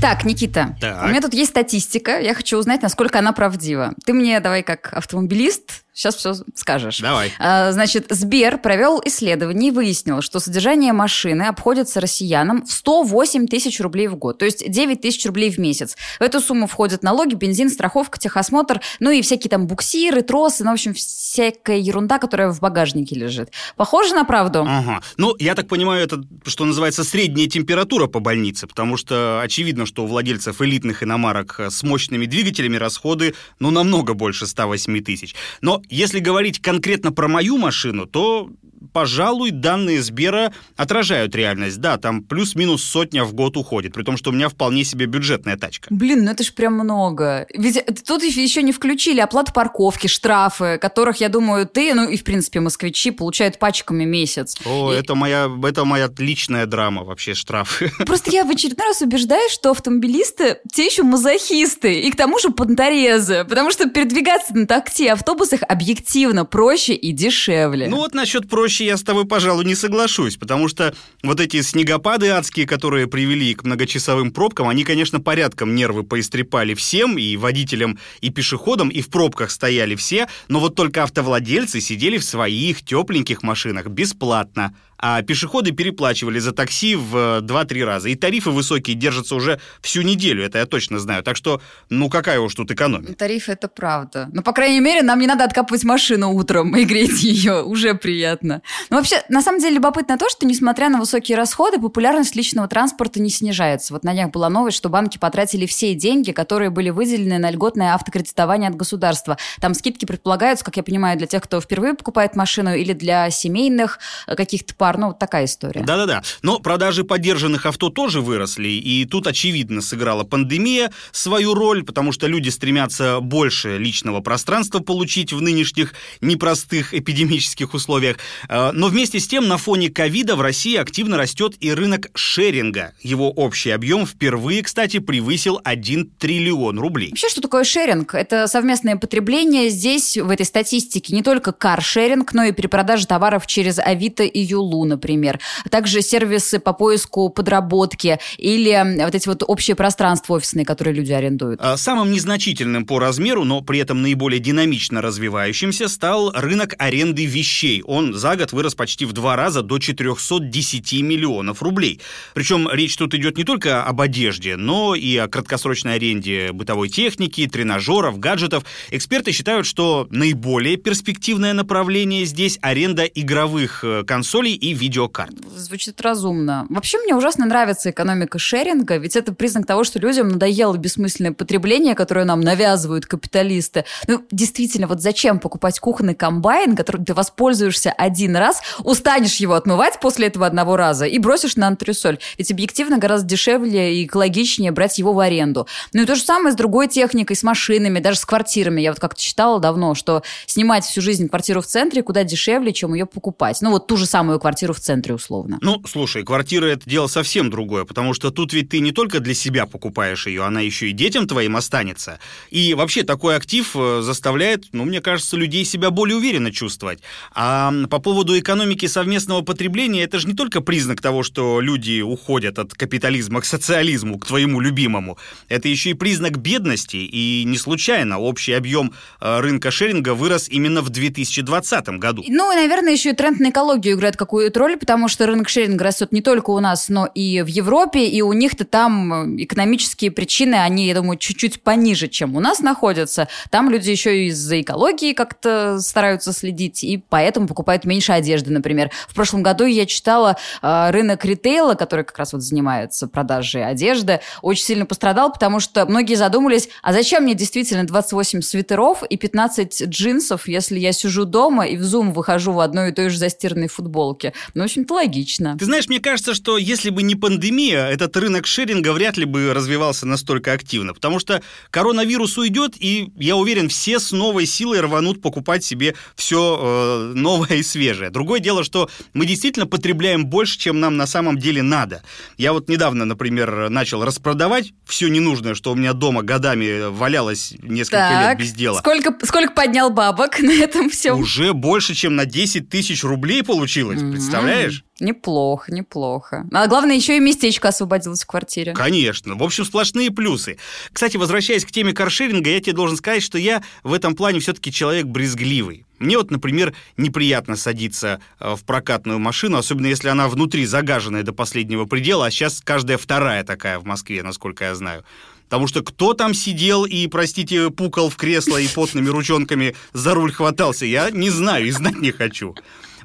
Так, 0.00 0.24
Никита, 0.24 0.76
так. 0.80 1.04
у 1.04 1.08
меня 1.08 1.20
тут 1.20 1.34
есть 1.34 1.50
статистика. 1.50 2.20
Я 2.20 2.34
хочу 2.34 2.56
узнать, 2.58 2.82
насколько 2.82 3.18
она 3.18 3.32
правдива. 3.32 3.94
Ты 4.04 4.12
мне 4.12 4.38
давай 4.40 4.62
как 4.62 4.92
автомобилист 4.92 5.84
Сейчас 5.98 6.14
все 6.14 6.32
скажешь. 6.54 7.00
Давай. 7.00 7.32
А, 7.40 7.72
значит, 7.72 8.06
Сбер 8.08 8.58
провел 8.58 9.02
исследование 9.04 9.70
и 9.70 9.72
выяснил, 9.72 10.22
что 10.22 10.38
содержание 10.38 10.92
машины 10.92 11.42
обходится 11.42 12.00
россиянам 12.00 12.64
в 12.64 12.70
108 12.70 13.48
тысяч 13.48 13.80
рублей 13.80 14.06
в 14.06 14.14
год, 14.14 14.38
то 14.38 14.44
есть 14.44 14.70
9 14.70 15.00
тысяч 15.00 15.26
рублей 15.26 15.50
в 15.50 15.58
месяц. 15.58 15.96
В 16.20 16.22
эту 16.22 16.40
сумму 16.40 16.68
входят 16.68 17.02
налоги, 17.02 17.34
бензин, 17.34 17.68
страховка, 17.68 18.16
техосмотр, 18.16 18.80
ну 19.00 19.10
и 19.10 19.22
всякие 19.22 19.50
там 19.50 19.66
буксиры, 19.66 20.22
тросы, 20.22 20.62
ну, 20.62 20.70
в 20.70 20.74
общем, 20.74 20.94
всякая 20.94 21.78
ерунда, 21.78 22.18
которая 22.18 22.52
в 22.52 22.60
багажнике 22.60 23.16
лежит. 23.16 23.50
Похоже 23.74 24.14
на 24.14 24.22
правду? 24.22 24.64
Ага. 24.68 25.02
Ну, 25.16 25.34
я 25.40 25.56
так 25.56 25.66
понимаю, 25.66 26.04
это, 26.04 26.22
что 26.46 26.64
называется, 26.64 27.02
средняя 27.02 27.48
температура 27.48 28.06
по 28.06 28.20
больнице, 28.20 28.68
потому 28.68 28.96
что 28.96 29.40
очевидно, 29.42 29.84
что 29.84 30.04
у 30.04 30.06
владельцев 30.06 30.62
элитных 30.62 31.02
иномарок 31.02 31.58
с 31.58 31.82
мощными 31.82 32.26
двигателями 32.26 32.76
расходы, 32.76 33.34
ну, 33.58 33.72
намного 33.72 34.14
больше 34.14 34.46
108 34.46 35.02
тысяч. 35.02 35.34
Но 35.60 35.82
если 35.88 36.20
говорить 36.20 36.60
конкретно 36.60 37.12
про 37.12 37.28
мою 37.28 37.58
машину, 37.58 38.06
то 38.06 38.50
пожалуй, 38.92 39.50
данные 39.50 40.02
Сбера 40.02 40.52
отражают 40.76 41.34
реальность. 41.34 41.78
Да, 41.78 41.98
там 41.98 42.22
плюс-минус 42.22 42.82
сотня 42.82 43.24
в 43.24 43.34
год 43.34 43.56
уходит, 43.56 43.92
при 43.92 44.02
том, 44.02 44.16
что 44.16 44.30
у 44.30 44.32
меня 44.32 44.48
вполне 44.48 44.84
себе 44.84 45.06
бюджетная 45.06 45.56
тачка. 45.56 45.88
Блин, 45.90 46.24
ну 46.24 46.30
это 46.30 46.44
ж 46.44 46.52
прям 46.52 46.74
много. 46.74 47.46
Ведь 47.54 47.82
тут 48.06 48.22
еще 48.22 48.62
не 48.62 48.72
включили 48.72 49.20
оплату 49.20 49.52
парковки, 49.52 50.06
штрафы, 50.06 50.78
которых, 50.78 51.18
я 51.18 51.28
думаю, 51.28 51.66
ты, 51.66 51.94
ну 51.94 52.08
и, 52.08 52.16
в 52.16 52.24
принципе, 52.24 52.60
москвичи 52.60 53.10
получают 53.10 53.58
пачками 53.58 54.04
месяц. 54.04 54.56
О, 54.64 54.92
и... 54.92 54.96
это, 54.96 55.14
моя, 55.14 55.50
это 55.64 55.84
моя 55.84 56.08
личная 56.18 56.66
драма 56.66 57.04
вообще, 57.04 57.34
штрафы. 57.34 57.92
Просто 58.06 58.30
я 58.30 58.44
в 58.44 58.50
очередной 58.50 58.88
раз 58.88 59.02
убеждаюсь, 59.02 59.52
что 59.52 59.70
автомобилисты 59.70 60.58
те 60.72 60.86
еще 60.86 61.02
мазохисты, 61.02 62.00
и 62.00 62.10
к 62.10 62.16
тому 62.16 62.38
же 62.38 62.50
понторезы, 62.50 63.44
потому 63.44 63.70
что 63.70 63.88
передвигаться 63.88 64.54
на 64.54 64.66
такси 64.66 65.08
автобусах 65.08 65.60
объективно 65.68 66.44
проще 66.44 66.94
и 66.94 67.12
дешевле. 67.12 67.88
Ну 67.88 67.96
вот 67.98 68.14
насчет 68.14 68.48
проще 68.48 68.67
проще 68.68 68.84
я 68.84 68.98
с 68.98 69.02
тобой, 69.02 69.24
пожалуй, 69.24 69.64
не 69.64 69.74
соглашусь, 69.74 70.36
потому 70.36 70.68
что 70.68 70.94
вот 71.22 71.40
эти 71.40 71.62
снегопады 71.62 72.28
адские, 72.28 72.66
которые 72.66 73.06
привели 73.06 73.54
к 73.54 73.64
многочасовым 73.64 74.30
пробкам, 74.30 74.68
они, 74.68 74.84
конечно, 74.84 75.20
порядком 75.20 75.74
нервы 75.74 76.02
поистрепали 76.02 76.74
всем, 76.74 77.16
и 77.16 77.34
водителям, 77.38 77.98
и 78.20 78.28
пешеходам, 78.28 78.90
и 78.90 79.00
в 79.00 79.08
пробках 79.08 79.50
стояли 79.50 79.94
все, 79.94 80.28
но 80.48 80.60
вот 80.60 80.74
только 80.74 81.02
автовладельцы 81.02 81.80
сидели 81.80 82.18
в 82.18 82.24
своих 82.24 82.84
тепленьких 82.84 83.42
машинах 83.42 83.86
бесплатно 83.86 84.74
а 84.98 85.22
пешеходы 85.22 85.70
переплачивали 85.70 86.38
за 86.38 86.52
такси 86.52 86.96
в 86.96 87.40
2-3 87.40 87.84
раза. 87.84 88.08
И 88.08 88.16
тарифы 88.16 88.50
высокие 88.50 88.96
держатся 88.96 89.36
уже 89.36 89.60
всю 89.80 90.02
неделю, 90.02 90.44
это 90.44 90.58
я 90.58 90.66
точно 90.66 90.98
знаю. 90.98 91.22
Так 91.22 91.36
что, 91.36 91.62
ну 91.88 92.10
какая 92.10 92.40
уж 92.40 92.54
тут 92.54 92.70
экономия. 92.70 93.14
Тарифы 93.14 93.52
это 93.52 93.68
правда. 93.68 94.28
Но, 94.32 94.42
по 94.42 94.52
крайней 94.52 94.80
мере, 94.80 95.02
нам 95.02 95.20
не 95.20 95.26
надо 95.26 95.44
откапывать 95.44 95.84
машину 95.84 96.32
утром 96.32 96.76
и 96.76 96.84
греть 96.84 97.22
ее. 97.22 97.62
Уже 97.62 97.94
приятно. 97.94 98.57
Но 98.90 98.96
вообще, 98.96 99.22
на 99.28 99.42
самом 99.42 99.60
деле, 99.60 99.76
любопытно 99.76 100.18
то, 100.18 100.28
что, 100.28 100.46
несмотря 100.46 100.88
на 100.88 100.98
высокие 100.98 101.36
расходы, 101.36 101.78
популярность 101.78 102.36
личного 102.36 102.68
транспорта 102.68 103.20
не 103.20 103.30
снижается. 103.30 103.92
Вот 103.92 104.04
на 104.04 104.12
днях 104.12 104.30
была 104.30 104.48
новость, 104.48 104.76
что 104.76 104.88
банки 104.88 105.18
потратили 105.18 105.66
все 105.66 105.94
деньги, 105.94 106.32
которые 106.32 106.70
были 106.70 106.90
выделены 106.90 107.38
на 107.38 107.50
льготное 107.50 107.94
автокредитование 107.94 108.68
от 108.68 108.76
государства. 108.76 109.38
Там 109.60 109.74
скидки 109.74 110.04
предполагаются, 110.04 110.64
как 110.64 110.76
я 110.76 110.82
понимаю, 110.82 111.18
для 111.18 111.26
тех, 111.26 111.42
кто 111.42 111.60
впервые 111.60 111.94
покупает 111.94 112.36
машину 112.36 112.74
или 112.74 112.92
для 112.92 113.30
семейных 113.30 113.98
э, 114.26 114.34
каких-то 114.34 114.74
пар. 114.74 114.98
Ну, 114.98 115.08
вот 115.08 115.18
такая 115.18 115.44
история. 115.44 115.82
Да-да-да. 115.82 116.22
Но 116.42 116.58
продажи 116.58 117.04
поддержанных 117.04 117.66
авто 117.66 117.90
тоже 117.90 118.20
выросли. 118.20 118.68
И 118.68 119.04
тут, 119.04 119.26
очевидно, 119.26 119.80
сыграла 119.80 120.24
пандемия 120.24 120.90
свою 121.12 121.54
роль, 121.54 121.84
потому 121.84 122.12
что 122.12 122.26
люди 122.26 122.48
стремятся 122.48 123.20
больше 123.20 123.78
личного 123.78 124.20
пространства 124.20 124.80
получить 124.80 125.32
в 125.32 125.40
нынешних 125.40 125.94
непростых 126.20 126.94
эпидемических 126.94 127.74
условиях. 127.74 128.18
А, 128.48 128.72
но 128.72 128.88
вместе 128.88 129.20
с 129.20 129.28
тем 129.28 129.46
на 129.46 129.58
фоне 129.58 129.90
ковида 129.90 130.36
в 130.36 130.40
России 130.40 130.76
активно 130.76 131.16
растет 131.16 131.54
и 131.60 131.72
рынок 131.72 132.08
шеринга. 132.14 132.94
Его 133.00 133.30
общий 133.30 133.70
объем 133.70 134.06
впервые, 134.06 134.62
кстати, 134.62 134.98
превысил 134.98 135.60
1 135.62 136.10
триллион 136.18 136.78
рублей. 136.78 137.10
Вообще, 137.10 137.28
что 137.28 137.40
такое 137.40 137.64
шеринг? 137.64 138.14
Это 138.14 138.46
совместное 138.46 138.96
потребление. 138.96 139.68
Здесь, 139.68 140.16
в 140.16 140.30
этой 140.30 140.46
статистике, 140.46 141.14
не 141.14 141.22
только 141.22 141.52
каршеринг, 141.52 142.32
но 142.32 142.44
и 142.44 142.52
перепродажа 142.52 143.06
товаров 143.06 143.46
через 143.46 143.78
Авито 143.78 144.24
и 144.24 144.40
Юлу 144.40 144.88
например. 144.88 145.38
Также 145.70 146.02
сервисы 146.02 146.58
по 146.58 146.72
поиску 146.72 147.28
подработки 147.28 148.18
или 148.36 149.04
вот 149.04 149.14
эти 149.14 149.28
вот 149.28 149.42
общие 149.46 149.76
пространства 149.76 150.34
офисные, 150.34 150.64
которые 150.64 150.94
люди 150.94 151.12
арендуют. 151.12 151.60
А 151.62 151.76
самым 151.76 152.10
незначительным 152.10 152.86
по 152.86 152.98
размеру, 152.98 153.44
но 153.44 153.60
при 153.60 153.78
этом 153.78 154.02
наиболее 154.02 154.40
динамично 154.40 155.02
развивающимся 155.02 155.88
стал 155.88 156.32
рынок 156.32 156.74
аренды 156.78 157.24
вещей. 157.26 157.82
Он 157.82 158.14
за 158.14 158.36
год 158.38 158.52
вырос 158.52 158.74
почти 158.74 159.04
в 159.04 159.12
два 159.12 159.36
раза 159.36 159.62
до 159.62 159.78
410 159.78 160.92
миллионов 161.02 161.62
рублей. 161.62 162.00
Причем 162.34 162.68
речь 162.70 162.96
тут 162.96 163.14
идет 163.14 163.36
не 163.36 163.44
только 163.44 163.82
об 163.82 164.00
одежде, 164.00 164.56
но 164.56 164.94
и 164.94 165.16
о 165.16 165.28
краткосрочной 165.28 165.94
аренде 165.94 166.52
бытовой 166.52 166.88
техники, 166.88 167.46
тренажеров, 167.46 168.18
гаджетов. 168.18 168.64
Эксперты 168.90 169.32
считают, 169.32 169.66
что 169.66 170.06
наиболее 170.10 170.76
перспективное 170.76 171.52
направление 171.52 172.24
здесь 172.24 172.58
аренда 172.62 173.04
игровых 173.04 173.84
э, 173.84 174.04
консолей 174.04 174.54
и 174.54 174.72
видеокарт. 174.72 175.34
Звучит 175.54 176.00
разумно. 176.00 176.66
Вообще 176.70 176.98
мне 176.98 177.14
ужасно 177.14 177.46
нравится 177.46 177.90
экономика 177.90 178.38
шеринга, 178.38 178.96
ведь 178.96 179.16
это 179.16 179.34
признак 179.34 179.66
того, 179.66 179.84
что 179.84 179.98
людям 179.98 180.28
надоело 180.28 180.76
бессмысленное 180.76 181.32
потребление, 181.32 181.94
которое 181.94 182.24
нам 182.24 182.40
навязывают 182.40 183.06
капиталисты. 183.06 183.84
Ну, 184.06 184.24
действительно, 184.30 184.86
вот 184.86 185.00
зачем 185.00 185.38
покупать 185.38 185.78
кухонный 185.80 186.14
комбайн, 186.14 186.76
которым 186.76 187.04
ты 187.04 187.14
воспользуешься 187.14 187.90
один 187.90 188.27
раз, 188.36 188.60
устанешь 188.80 189.36
его 189.36 189.54
отмывать 189.54 190.00
после 190.00 190.26
этого 190.26 190.46
одного 190.46 190.76
раза 190.76 191.06
и 191.06 191.18
бросишь 191.18 191.56
на 191.56 191.68
антресоль. 191.68 192.18
Ведь 192.36 192.50
объективно 192.50 192.98
гораздо 192.98 193.28
дешевле 193.28 194.00
и 194.00 194.04
экологичнее 194.04 194.72
брать 194.72 194.98
его 194.98 195.12
в 195.12 195.20
аренду. 195.20 195.66
Ну 195.92 196.02
и 196.02 196.04
то 196.04 196.14
же 196.14 196.22
самое 196.22 196.52
с 196.52 196.56
другой 196.56 196.88
техникой, 196.88 197.36
с 197.36 197.42
машинами, 197.42 198.00
даже 198.00 198.18
с 198.18 198.26
квартирами. 198.26 198.80
Я 198.80 198.90
вот 198.90 199.00
как-то 199.00 199.20
читала 199.20 199.60
давно, 199.60 199.94
что 199.94 200.22
снимать 200.46 200.84
всю 200.84 201.00
жизнь 201.00 201.28
квартиру 201.28 201.62
в 201.62 201.66
центре 201.66 202.02
куда 202.02 202.24
дешевле, 202.24 202.72
чем 202.72 202.94
ее 202.94 203.06
покупать. 203.06 203.58
Ну 203.60 203.70
вот 203.70 203.86
ту 203.86 203.96
же 203.96 204.06
самую 204.06 204.38
квартиру 204.38 204.48
квартиру 204.58 204.74
в 204.74 204.80
центре 204.80 205.14
условно. 205.14 205.58
Ну, 205.60 205.82
слушай, 205.86 206.24
квартира 206.24 206.66
это 206.66 206.88
дело 206.88 207.06
совсем 207.06 207.50
другое, 207.50 207.84
потому 207.84 208.14
что 208.14 208.30
тут 208.30 208.52
ведь 208.52 208.70
ты 208.70 208.80
не 208.80 208.92
только 208.92 209.20
для 209.20 209.34
себя 209.34 209.66
покупаешь 209.66 210.26
ее, 210.26 210.42
она 210.44 210.60
еще 210.60 210.88
и 210.88 210.92
детям 210.92 211.28
твоим 211.28 211.56
останется. 211.56 212.18
И 212.50 212.74
вообще 212.74 213.02
такой 213.02 213.36
актив 213.36 213.70
э, 213.74 214.00
заставляет, 214.02 214.64
ну, 214.72 214.84
мне 214.84 215.00
кажется, 215.00 215.36
людей 215.36 215.64
себя 215.64 215.90
более 215.90 216.16
уверенно 216.16 216.50
чувствовать. 216.50 217.00
А 217.32 217.72
по 217.90 217.98
поводу 217.98 218.17
экономики 218.22 218.86
совместного 218.86 219.42
потребления, 219.42 220.04
это 220.04 220.18
же 220.18 220.28
не 220.28 220.34
только 220.34 220.60
признак 220.60 221.00
того, 221.00 221.22
что 221.22 221.60
люди 221.60 222.00
уходят 222.00 222.58
от 222.58 222.74
капитализма 222.74 223.40
к 223.40 223.44
социализму, 223.44 224.18
к 224.18 224.26
твоему 224.26 224.60
любимому. 224.60 225.18
Это 225.48 225.68
еще 225.68 225.90
и 225.90 225.94
признак 225.94 226.38
бедности, 226.38 226.96
и 226.96 227.44
не 227.44 227.58
случайно 227.58 228.18
общий 228.18 228.52
объем 228.52 228.92
э, 229.20 229.40
рынка 229.40 229.70
шеринга 229.70 230.14
вырос 230.14 230.48
именно 230.48 230.80
в 230.80 230.90
2020 230.90 231.88
году. 232.00 232.24
Ну, 232.28 232.52
и, 232.52 232.56
наверное, 232.56 232.92
еще 232.92 233.10
и 233.10 233.14
тренд 233.14 233.40
на 233.40 233.50
экологию 233.50 233.94
играет 233.94 234.16
какую 234.16 234.38
какую 234.38 234.52
роль, 234.54 234.76
потому 234.76 235.08
что 235.08 235.26
рынок 235.26 235.48
шеринга 235.48 235.84
растет 235.84 236.12
не 236.12 236.20
только 236.20 236.50
у 236.50 236.60
нас, 236.60 236.88
но 236.88 237.06
и 237.06 237.42
в 237.42 237.46
Европе, 237.46 238.06
и 238.06 238.22
у 238.22 238.32
них-то 238.32 238.64
там 238.64 239.12
э, 239.12 239.44
экономические 239.44 240.10
причины, 240.10 240.56
они, 240.56 240.86
я 240.86 240.94
думаю, 240.94 241.18
чуть-чуть 241.18 241.62
пониже, 241.62 242.08
чем 242.08 242.36
у 242.36 242.40
нас 242.40 242.60
находятся. 242.60 243.28
Там 243.50 243.70
люди 243.70 243.90
еще 243.90 244.24
и 244.24 244.26
из-за 244.28 244.60
экологии 244.60 245.12
как-то 245.12 245.80
стараются 245.80 246.32
следить, 246.32 246.84
и 246.84 247.02
поэтому 247.08 247.46
покупают 247.46 247.84
меньше 247.84 248.07
одежды, 248.14 248.50
например. 248.50 248.90
В 249.08 249.14
прошлом 249.14 249.42
году 249.42 249.64
я 249.64 249.86
читала 249.86 250.36
э, 250.62 250.90
рынок 250.90 251.24
ритейла, 251.24 251.74
который 251.74 252.04
как 252.04 252.18
раз 252.18 252.32
вот 252.32 252.42
занимается 252.42 253.06
продажей 253.08 253.64
одежды, 253.64 254.20
очень 254.42 254.64
сильно 254.64 254.86
пострадал, 254.86 255.32
потому 255.32 255.60
что 255.60 255.86
многие 255.86 256.14
задумались, 256.14 256.68
а 256.82 256.92
зачем 256.92 257.24
мне 257.24 257.34
действительно 257.34 257.86
28 257.86 258.42
свитеров 258.42 259.02
и 259.02 259.16
15 259.16 259.84
джинсов, 259.84 260.48
если 260.48 260.78
я 260.78 260.92
сижу 260.92 261.24
дома 261.24 261.66
и 261.66 261.76
в 261.76 261.82
Zoom 261.82 262.12
выхожу 262.12 262.52
в 262.52 262.60
одной 262.60 262.90
и 262.90 262.92
той 262.92 263.08
же 263.08 263.18
застиранной 263.18 263.68
футболке? 263.68 264.32
Ну, 264.54 264.62
в 264.62 264.64
общем-то, 264.64 264.94
логично. 264.94 265.56
Ты 265.58 265.64
знаешь, 265.64 265.88
мне 265.88 266.00
кажется, 266.00 266.34
что 266.34 266.58
если 266.58 266.90
бы 266.90 267.02
не 267.02 267.14
пандемия, 267.14 267.86
этот 267.86 268.16
рынок 268.16 268.46
шеринга 268.46 268.92
вряд 268.92 269.16
ли 269.16 269.24
бы 269.24 269.52
развивался 269.54 270.06
настолько 270.06 270.52
активно, 270.52 270.94
потому 270.94 271.18
что 271.18 271.42
коронавирус 271.70 272.38
уйдет, 272.38 272.74
и, 272.78 273.10
я 273.16 273.36
уверен, 273.36 273.68
все 273.68 273.98
с 273.98 274.12
новой 274.12 274.46
силой 274.46 274.80
рванут 274.80 275.22
покупать 275.22 275.64
себе 275.64 275.94
все 276.16 276.58
э, 276.60 277.12
новое 277.14 277.56
и 277.56 277.62
свежее. 277.62 277.87
Другое 278.10 278.40
дело, 278.40 278.64
что 278.64 278.88
мы 279.12 279.26
действительно 279.26 279.66
потребляем 279.66 280.26
больше, 280.26 280.58
чем 280.58 280.80
нам 280.80 280.96
на 280.96 281.06
самом 281.06 281.38
деле 281.38 281.62
надо. 281.62 282.02
Я 282.36 282.52
вот 282.52 282.68
недавно, 282.68 283.04
например, 283.04 283.68
начал 283.68 284.04
распродавать 284.04 284.72
все 284.86 285.08
ненужное, 285.08 285.54
что 285.54 285.72
у 285.72 285.74
меня 285.74 285.92
дома 285.92 286.22
годами 286.22 286.88
валялось 286.88 287.54
несколько 287.62 287.96
так, 287.98 288.30
лет 288.30 288.38
без 288.38 288.52
дела. 288.52 288.78
Сколько, 288.78 289.14
сколько 289.26 289.52
поднял 289.52 289.90
бабок 289.90 290.38
на 290.40 290.52
этом 290.52 290.90
всем? 290.90 291.18
Уже 291.18 291.52
больше, 291.52 291.94
чем 291.94 292.16
на 292.16 292.24
10 292.24 292.68
тысяч 292.68 293.04
рублей 293.04 293.42
получилось. 293.42 294.00
Mm-hmm. 294.00 294.12
Представляешь? 294.12 294.84
Неплохо, 295.00 295.72
неплохо. 295.72 296.46
А 296.52 296.66
главное, 296.66 296.96
еще 296.96 297.16
и 297.16 297.20
местечко 297.20 297.68
освободилось 297.68 298.24
в 298.24 298.26
квартире. 298.26 298.72
Конечно. 298.72 299.36
В 299.36 299.42
общем, 299.42 299.64
сплошные 299.64 300.10
плюсы. 300.10 300.58
Кстати, 300.92 301.16
возвращаясь 301.16 301.64
к 301.64 301.70
теме 301.70 301.92
каршеринга, 301.92 302.50
я 302.50 302.60
тебе 302.60 302.72
должен 302.72 302.96
сказать, 302.96 303.22
что 303.22 303.38
я 303.38 303.62
в 303.84 303.92
этом 303.92 304.16
плане 304.16 304.40
все-таки 304.40 304.72
человек 304.72 305.06
брезгливый. 305.06 305.84
Мне 305.98 306.16
вот, 306.16 306.30
например, 306.30 306.74
неприятно 306.96 307.56
садиться 307.56 308.20
э, 308.40 308.54
в 308.54 308.64
прокатную 308.64 309.18
машину, 309.18 309.56
особенно 309.56 309.86
если 309.86 310.08
она 310.08 310.28
внутри 310.28 310.64
загаженная 310.66 311.22
до 311.22 311.32
последнего 311.32 311.84
предела, 311.86 312.26
а 312.26 312.30
сейчас 312.30 312.60
каждая 312.64 312.98
вторая 312.98 313.44
такая 313.44 313.78
в 313.78 313.84
Москве, 313.84 314.22
насколько 314.22 314.64
я 314.64 314.74
знаю. 314.74 315.04
Потому 315.44 315.66
что 315.66 315.82
кто 315.82 316.12
там 316.12 316.34
сидел 316.34 316.84
и, 316.84 317.06
простите, 317.06 317.70
пукал 317.70 318.10
в 318.10 318.16
кресло 318.16 318.58
и 318.58 318.68
потными 318.68 319.08
ручонками 319.08 319.74
за 319.94 320.14
руль 320.14 320.32
хватался, 320.32 320.84
я 320.84 321.10
не 321.10 321.30
знаю 321.30 321.66
и 321.66 321.70
знать 321.70 321.98
не 322.00 322.12
хочу. 322.12 322.54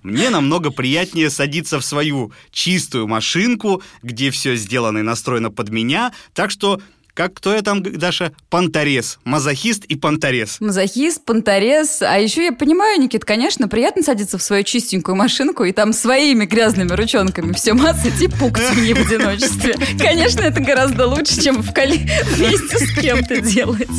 Мне 0.04 0.30
намного 0.30 0.70
приятнее 0.70 1.30
садиться 1.30 1.80
в 1.80 1.86
свою 1.86 2.34
чистую 2.52 3.08
машинку, 3.08 3.82
где 4.02 4.30
все 4.32 4.58
сделано 4.58 4.98
и 4.98 5.04
настроено 5.04 5.50
под 5.50 5.70
меня, 5.70 6.12
так 6.34 6.52
что 6.52 6.82
как 7.14 7.36
кто 7.36 7.54
я 7.54 7.62
там, 7.62 7.84
Даша? 7.84 8.32
Панторез. 8.50 9.20
Мазохист 9.24 9.86
и 9.86 9.96
панторез. 9.96 10.60
Мазохист, 10.60 11.24
панторез. 11.24 12.02
А 12.02 12.18
еще 12.18 12.46
я 12.46 12.52
понимаю, 12.52 13.00
Никит, 13.00 13.24
конечно, 13.24 13.68
приятно 13.68 14.02
садиться 14.02 14.38
в 14.38 14.44
свою 14.44 14.64
чистенькую 14.64 15.16
машинку 15.16 15.64
и 15.64 15.72
там 15.72 15.94
своими 15.94 16.46
грязными 16.46 16.92
ручонками 16.92 17.54
все 17.54 17.74
мацать 17.74 18.20
и 18.22 18.28
пукать 18.28 18.76
мне 18.76 18.96
в 18.96 19.06
одиночестве. 19.06 19.76
Конечно, 20.00 20.42
это 20.42 20.60
гораздо 20.60 21.08
лучше, 21.08 21.42
чем 21.42 21.62
в 21.62 21.74
коли 21.74 21.98
вместе 22.36 22.80
с 22.80 23.00
кем-то 23.00 23.42
делать. 23.42 23.90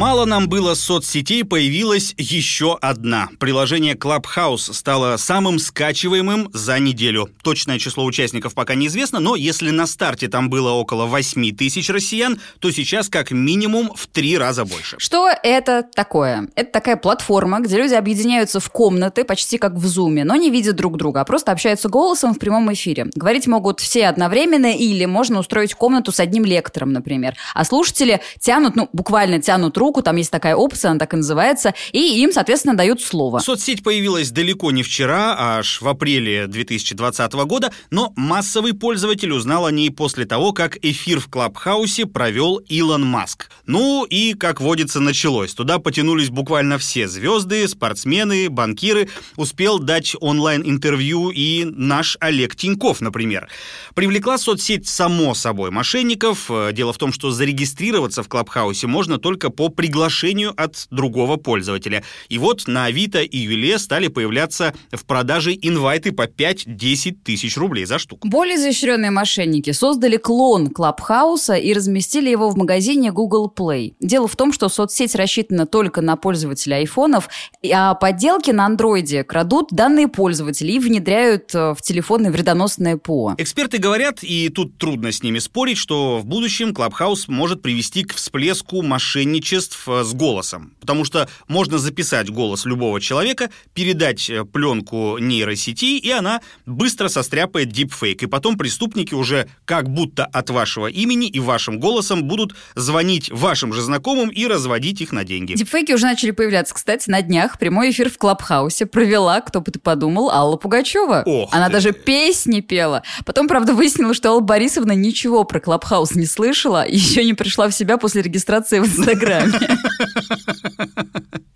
Мало 0.00 0.24
нам 0.24 0.48
было 0.48 0.72
соцсетей, 0.72 1.44
появилась 1.44 2.14
еще 2.16 2.78
одна. 2.80 3.28
Приложение 3.38 3.92
Clubhouse 3.92 4.72
стало 4.72 5.18
самым 5.18 5.58
скачиваемым 5.58 6.48
за 6.54 6.78
неделю. 6.78 7.28
Точное 7.42 7.78
число 7.78 8.06
участников 8.06 8.54
пока 8.54 8.74
неизвестно, 8.74 9.20
но 9.20 9.36
если 9.36 9.68
на 9.68 9.86
старте 9.86 10.28
там 10.28 10.48
было 10.48 10.70
около 10.70 11.04
8 11.04 11.54
тысяч 11.54 11.90
россиян, 11.90 12.40
то 12.60 12.70
сейчас 12.70 13.10
как 13.10 13.30
минимум 13.30 13.92
в 13.94 14.06
три 14.06 14.38
раза 14.38 14.64
больше. 14.64 14.96
Что 14.98 15.28
это 15.42 15.82
такое? 15.94 16.48
Это 16.54 16.72
такая 16.72 16.96
платформа, 16.96 17.60
где 17.60 17.76
люди 17.76 17.92
объединяются 17.92 18.58
в 18.58 18.70
комнаты, 18.70 19.24
почти 19.24 19.58
как 19.58 19.74
в 19.74 19.86
зуме, 19.86 20.24
но 20.24 20.34
не 20.34 20.48
видят 20.48 20.76
друг 20.76 20.96
друга, 20.96 21.20
а 21.20 21.24
просто 21.26 21.52
общаются 21.52 21.90
голосом 21.90 22.32
в 22.32 22.38
прямом 22.38 22.72
эфире. 22.72 23.08
Говорить 23.14 23.46
могут 23.46 23.80
все 23.80 24.06
одновременно 24.06 24.72
или 24.72 25.04
можно 25.04 25.40
устроить 25.40 25.74
комнату 25.74 26.10
с 26.10 26.20
одним 26.20 26.46
лектором, 26.46 26.94
например. 26.94 27.36
А 27.52 27.66
слушатели 27.66 28.22
тянут, 28.40 28.76
ну, 28.76 28.88
буквально 28.94 29.42
тянут 29.42 29.76
руку, 29.76 29.89
там 29.92 30.16
есть 30.16 30.30
такая 30.30 30.54
опция, 30.56 30.90
она 30.90 31.00
так 31.00 31.12
и 31.14 31.16
называется, 31.16 31.74
и 31.92 32.22
им, 32.22 32.32
соответственно, 32.32 32.76
дают 32.76 33.02
слово. 33.02 33.40
Соцсеть 33.40 33.82
появилась 33.82 34.30
далеко 34.30 34.70
не 34.70 34.82
вчера, 34.82 35.34
а 35.36 35.58
аж 35.58 35.80
в 35.80 35.88
апреле 35.88 36.46
2020 36.46 37.32
года, 37.32 37.72
но 37.90 38.12
массовый 38.16 38.72
пользователь 38.72 39.32
узнал 39.32 39.66
о 39.66 39.72
ней 39.72 39.90
после 39.90 40.24
того, 40.24 40.52
как 40.52 40.78
эфир 40.82 41.20
в 41.20 41.28
Клабхаусе 41.28 42.06
провел 42.06 42.58
Илон 42.68 43.04
Маск. 43.04 43.50
Ну 43.66 44.04
и, 44.04 44.34
как 44.34 44.60
водится, 44.60 45.00
началось. 45.00 45.54
Туда 45.54 45.78
потянулись 45.78 46.30
буквально 46.30 46.78
все 46.78 47.08
звезды, 47.08 47.66
спортсмены, 47.68 48.48
банкиры. 48.48 49.08
Успел 49.36 49.78
дать 49.78 50.14
онлайн-интервью 50.20 51.30
и 51.30 51.64
наш 51.64 52.16
Олег 52.20 52.56
Тиньков, 52.56 53.00
например. 53.00 53.48
Привлекла 53.94 54.38
соцсеть, 54.38 54.86
само 54.86 55.34
собой, 55.34 55.70
мошенников. 55.70 56.50
Дело 56.72 56.92
в 56.92 56.98
том, 56.98 57.12
что 57.12 57.30
зарегистрироваться 57.30 58.22
в 58.22 58.28
Клабхаусе 58.28 58.86
можно 58.86 59.18
только 59.18 59.50
по 59.50 59.68
приглашению 59.80 60.52
от 60.58 60.88
другого 60.90 61.36
пользователя. 61.36 62.04
И 62.28 62.36
вот 62.36 62.68
на 62.68 62.84
Авито 62.84 63.22
и 63.22 63.38
Юле 63.38 63.78
стали 63.78 64.08
появляться 64.08 64.74
в 64.92 65.06
продаже 65.06 65.52
инвайты 65.54 66.12
по 66.12 66.26
5-10 66.26 67.16
тысяч 67.24 67.56
рублей 67.56 67.86
за 67.86 67.98
штуку. 67.98 68.28
Более 68.28 68.56
изощренные 68.56 69.10
мошенники 69.10 69.70
создали 69.70 70.18
клон 70.18 70.68
Клабхауса 70.68 71.54
и 71.54 71.72
разместили 71.72 72.28
его 72.28 72.50
в 72.50 72.58
магазине 72.58 73.10
Google 73.10 73.50
Play. 73.56 73.94
Дело 74.00 74.28
в 74.28 74.36
том, 74.36 74.52
что 74.52 74.68
соцсеть 74.68 75.14
рассчитана 75.14 75.64
только 75.64 76.02
на 76.02 76.16
пользователей 76.16 76.76
айфонов, 76.76 77.30
а 77.72 77.94
подделки 77.94 78.50
на 78.50 78.66
андроиде 78.66 79.24
крадут 79.24 79.68
данные 79.70 80.08
пользователей 80.08 80.76
и 80.76 80.78
внедряют 80.78 81.54
э, 81.54 81.72
в 81.72 81.80
телефоны 81.80 82.30
вредоносное 82.30 82.98
ПО. 82.98 83.34
Эксперты 83.38 83.78
говорят, 83.78 84.18
и 84.22 84.50
тут 84.50 84.76
трудно 84.76 85.10
с 85.10 85.22
ними 85.22 85.38
спорить, 85.38 85.78
что 85.78 86.18
в 86.18 86.26
будущем 86.26 86.74
Клабхаус 86.74 87.28
может 87.28 87.62
привести 87.62 88.04
к 88.04 88.14
всплеску 88.14 88.82
мошенничеств 88.82 89.69
э, 89.86 90.04
с 90.04 90.12
голосом. 90.14 90.74
Потому 90.80 91.04
что 91.04 91.28
можно 91.48 91.78
записать 91.78 92.30
голос 92.30 92.64
любого 92.64 93.00
человека, 93.00 93.50
передать 93.74 94.28
э, 94.30 94.44
пленку 94.44 95.18
нейросети, 95.18 95.98
и 95.98 96.10
она 96.10 96.40
быстро 96.66 97.08
состряпает 97.08 97.70
дипфейк. 97.70 98.22
И 98.22 98.26
потом 98.26 98.56
преступники 98.56 99.14
уже 99.14 99.48
как 99.64 99.88
будто 99.88 100.24
от 100.24 100.50
вашего 100.50 100.86
имени 100.86 101.28
и 101.28 101.40
вашим 101.40 101.80
голосом 101.80 102.24
будут 102.24 102.54
звонить 102.74 103.30
вашим 103.30 103.72
же 103.72 103.82
знакомым 103.82 104.28
и 104.28 104.46
разводить 104.46 105.00
их 105.00 105.12
на 105.12 105.24
деньги. 105.24 105.54
Дипфейки 105.54 105.92
уже 105.92 106.06
начали 106.06 106.30
появляться. 106.30 106.74
Кстати, 106.74 107.10
на 107.10 107.22
днях 107.22 107.58
прямой 107.58 107.90
эфир 107.90 108.10
в 108.10 108.18
Клабхаусе 108.18 108.86
провела, 108.86 109.40
кто 109.40 109.60
бы 109.60 109.72
ты 109.72 109.78
подумал, 109.78 110.30
Алла 110.30 110.56
Пугачева. 110.56 111.22
Ох 111.26 111.52
Она 111.52 111.66
ты. 111.66 111.72
даже 111.72 111.92
песни 111.92 112.60
пела. 112.60 113.02
Потом, 113.24 113.48
правда, 113.48 113.74
выяснилось, 113.74 114.16
что 114.16 114.30
Алла 114.30 114.40
Борисовна 114.40 114.92
ничего 114.92 115.44
про 115.44 115.60
Клабхаус 115.60 116.14
не 116.14 116.26
слышала 116.26 116.86
еще 117.00 117.24
не 117.24 117.34
пришла 117.34 117.68
в 117.68 117.72
себя 117.72 117.96
после 117.98 118.22
регистрации 118.22 118.78
в 118.78 118.86
Инстаграме. 118.86 119.49